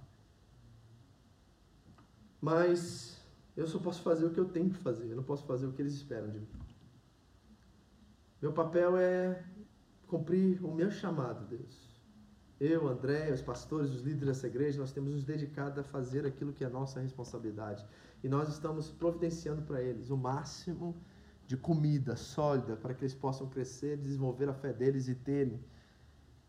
[2.40, 3.20] Mas
[3.56, 5.72] eu só posso fazer o que eu tenho que fazer, eu não posso fazer o
[5.72, 6.48] que eles esperam de mim.
[8.40, 9.44] Meu papel é
[10.08, 11.91] cumprir o meu chamado, Deus.
[12.64, 16.52] Eu, André, os pastores, os líderes dessa igreja, nós temos nos dedicado a fazer aquilo
[16.52, 17.84] que é nossa responsabilidade.
[18.22, 20.94] E nós estamos providenciando para eles o máximo
[21.44, 25.58] de comida sólida para que eles possam crescer, desenvolver a fé deles e terem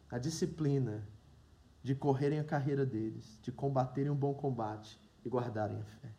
[0.07, 1.03] a disciplina
[1.81, 6.13] de correrem a carreira deles, de combaterem um bom combate e guardarem a fé.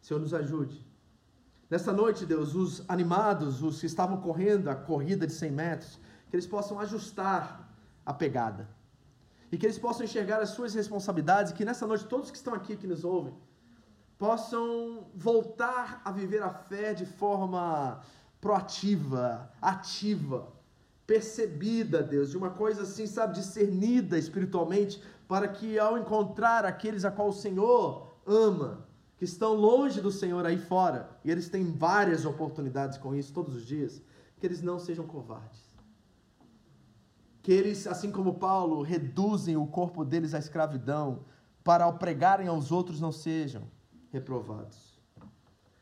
[0.00, 0.86] Senhor, nos ajude.
[1.68, 6.00] Nesta noite, Deus, os animados, os que estavam correndo a corrida de 100 metros,
[6.30, 7.67] que eles possam ajustar
[8.08, 8.66] a pegada.
[9.52, 12.54] E que eles possam enxergar as suas responsabilidades, e que nessa noite todos que estão
[12.54, 13.34] aqui, que nos ouvem,
[14.16, 18.00] possam voltar a viver a fé de forma
[18.40, 20.48] proativa, ativa,
[21.06, 27.10] percebida, Deus, de uma coisa assim, sabe, discernida espiritualmente, para que ao encontrar aqueles a
[27.10, 28.86] qual o Senhor ama,
[29.18, 33.54] que estão longe do Senhor aí fora, e eles têm várias oportunidades com isso todos
[33.54, 34.00] os dias,
[34.38, 35.67] que eles não sejam covardes.
[37.48, 41.24] Que eles, assim como Paulo, reduzem o corpo deles à escravidão,
[41.64, 43.62] para ao pregarem aos outros não sejam
[44.10, 45.00] reprovados.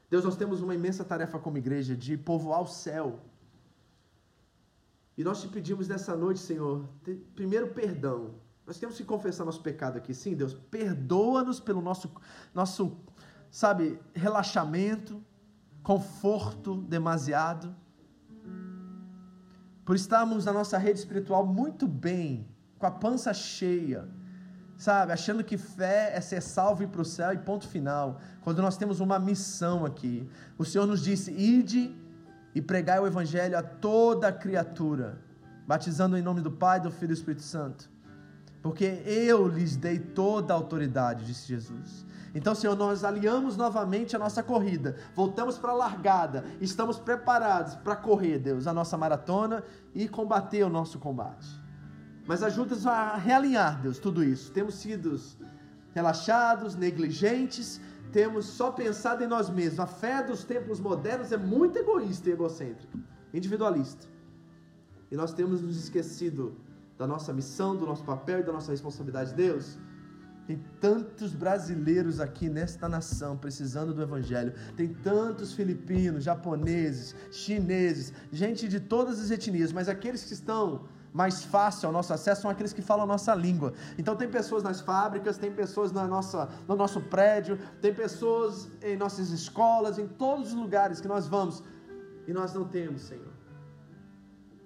[0.09, 3.19] Deus, nós temos uma imensa tarefa como igreja de povoar o céu.
[5.19, 6.89] E nós te pedimos nessa noite, Senhor,
[7.35, 8.37] primeiro perdão.
[8.65, 10.15] Nós temos que confessar nosso pecado aqui.
[10.15, 12.09] Sim, Deus, perdoa-nos pelo nosso,
[12.55, 12.97] nosso,
[13.51, 15.21] sabe, relaxamento,
[15.83, 17.75] conforto demasiado.
[19.87, 22.45] Por estarmos na nossa rede espiritual muito bem,
[22.77, 24.09] com a pança cheia,
[24.77, 28.21] sabe, achando que fé é ser salvo e para o céu e ponto final.
[28.41, 30.29] Quando nós temos uma missão aqui,
[30.59, 31.95] o Senhor nos disse: ide
[32.53, 35.21] e pregai o evangelho a toda criatura,
[35.69, 37.89] batizando em nome do Pai, do Filho e do Espírito Santo.
[38.63, 42.05] Porque eu lhes dei toda a autoridade, disse Jesus.
[42.35, 47.97] Então, Senhor, nós alinhamos novamente a nossa corrida, voltamos para a largada, estamos preparados para
[47.97, 51.49] correr, Deus, a nossa maratona e combater o nosso combate.
[52.27, 54.53] Mas ajuda-nos a realinhar, Deus, tudo isso.
[54.53, 55.19] Temos sido
[55.95, 57.81] relaxados, negligentes,
[58.13, 59.81] temos só pensado em nós mesmos.
[59.81, 62.99] A fé dos tempos modernos é muito egoísta e egocêntrica,
[63.33, 64.07] individualista.
[65.11, 66.57] E nós temos nos esquecido
[66.99, 69.35] da nossa missão, do nosso papel e da nossa responsabilidade.
[69.35, 69.79] Deus,
[70.47, 74.55] tem tantos brasileiros aqui nesta nação precisando do Evangelho.
[74.77, 81.43] Tem tantos filipinos, japoneses, chineses, gente de todas as etnias, mas aqueles que estão mais
[81.43, 83.73] fácil ao nosso acesso são aqueles que falam a nossa língua.
[83.99, 88.97] Então tem pessoas nas fábricas, tem pessoas na nossa, no nosso prédio, tem pessoas em
[88.97, 91.63] nossas escolas, em todos os lugares que nós vamos.
[92.29, 93.33] E nós não temos, Senhor.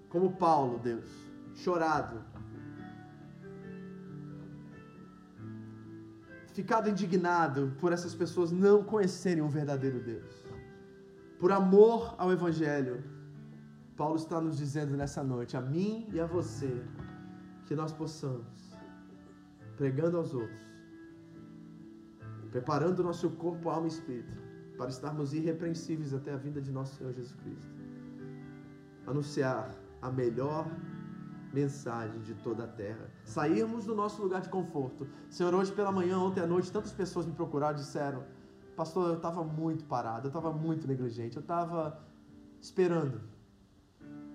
[0.09, 2.21] Como Paulo, Deus, chorado,
[6.53, 10.45] ficado indignado por essas pessoas não conhecerem o verdadeiro Deus.
[11.39, 13.03] Por amor ao Evangelho,
[13.97, 16.83] Paulo está nos dizendo nessa noite, a mim e a você,
[17.67, 18.77] que nós possamos,
[19.77, 20.69] pregando aos outros,
[22.51, 24.43] preparando o nosso corpo, alma e espírito,
[24.77, 27.75] para estarmos irrepreensíveis até a vinda de nosso Senhor Jesus Cristo.
[29.07, 29.71] Anunciar
[30.03, 30.67] a melhor
[31.53, 33.11] mensagem de toda a terra.
[33.25, 35.07] Sairmos do nosso lugar de conforto.
[35.29, 38.25] Senhor, hoje pela manhã, ontem à noite, tantas pessoas me procuraram e disseram:
[38.77, 42.01] Pastor, eu estava muito parado, eu estava muito negligente, eu estava
[42.61, 43.21] esperando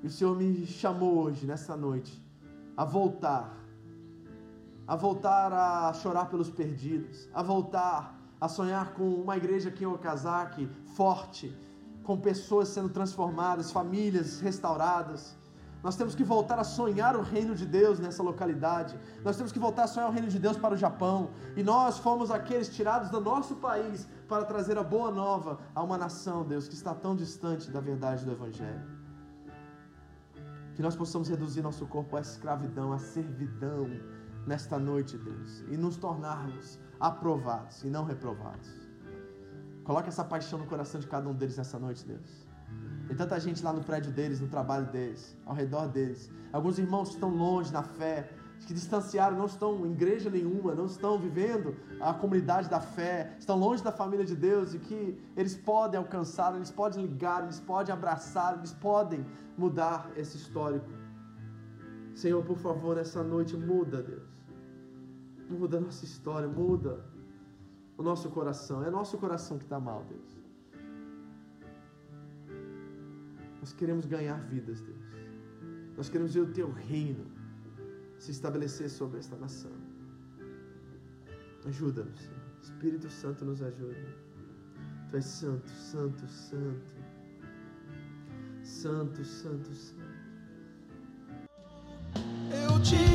[0.06, 2.24] e o Senhor me chamou hoje, nessa noite,
[2.78, 3.58] a voltar.
[4.88, 7.28] A voltar a chorar pelos perdidos.
[7.34, 11.58] A voltar a sonhar com uma igreja aqui em Okazaki forte,
[12.04, 15.36] com pessoas sendo transformadas, famílias restauradas.
[15.86, 18.94] Nós temos que voltar a sonhar o reino de Deus nessa localidade.
[19.24, 21.30] Nós temos que voltar a sonhar o reino de Deus para o Japão.
[21.56, 25.96] E nós fomos aqueles tirados do nosso país para trazer a boa nova a uma
[25.96, 28.82] nação, Deus, que está tão distante da verdade do Evangelho.
[30.74, 33.88] Que nós possamos reduzir nosso corpo à escravidão, à servidão
[34.48, 38.72] nesta noite, Deus, e nos tornarmos aprovados e não reprovados.
[39.84, 42.55] Coloque essa paixão no coração de cada um deles nessa noite, Deus.
[43.08, 46.32] Tem tanta gente lá no prédio deles, no trabalho deles, ao redor deles.
[46.52, 48.32] Alguns irmãos estão longe na fé,
[48.66, 53.58] que distanciaram, não estão em igreja nenhuma, não estão vivendo a comunidade da fé, estão
[53.58, 57.94] longe da família de Deus e que eles podem alcançar, eles podem ligar, eles podem
[57.94, 59.26] abraçar, eles podem
[59.58, 60.90] mudar esse histórico.
[62.16, 64.30] Senhor, por favor, nessa noite muda, Deus.
[65.50, 67.06] Muda a nossa história, muda
[67.98, 68.84] o nosso coração.
[68.84, 70.35] É nosso coração que está mal, Deus.
[73.66, 75.04] Nós queremos ganhar vidas, Deus.
[75.98, 77.26] Nós queremos ver o teu reino
[78.20, 79.72] se estabelecer sobre esta nação.
[81.66, 82.42] Ajuda-nos, Senhor.
[82.62, 84.06] Espírito Santo nos ajuda.
[85.10, 86.94] Tu és santo, santo, santo.
[88.62, 90.16] Santo, santo, santo.
[92.52, 93.15] Eu te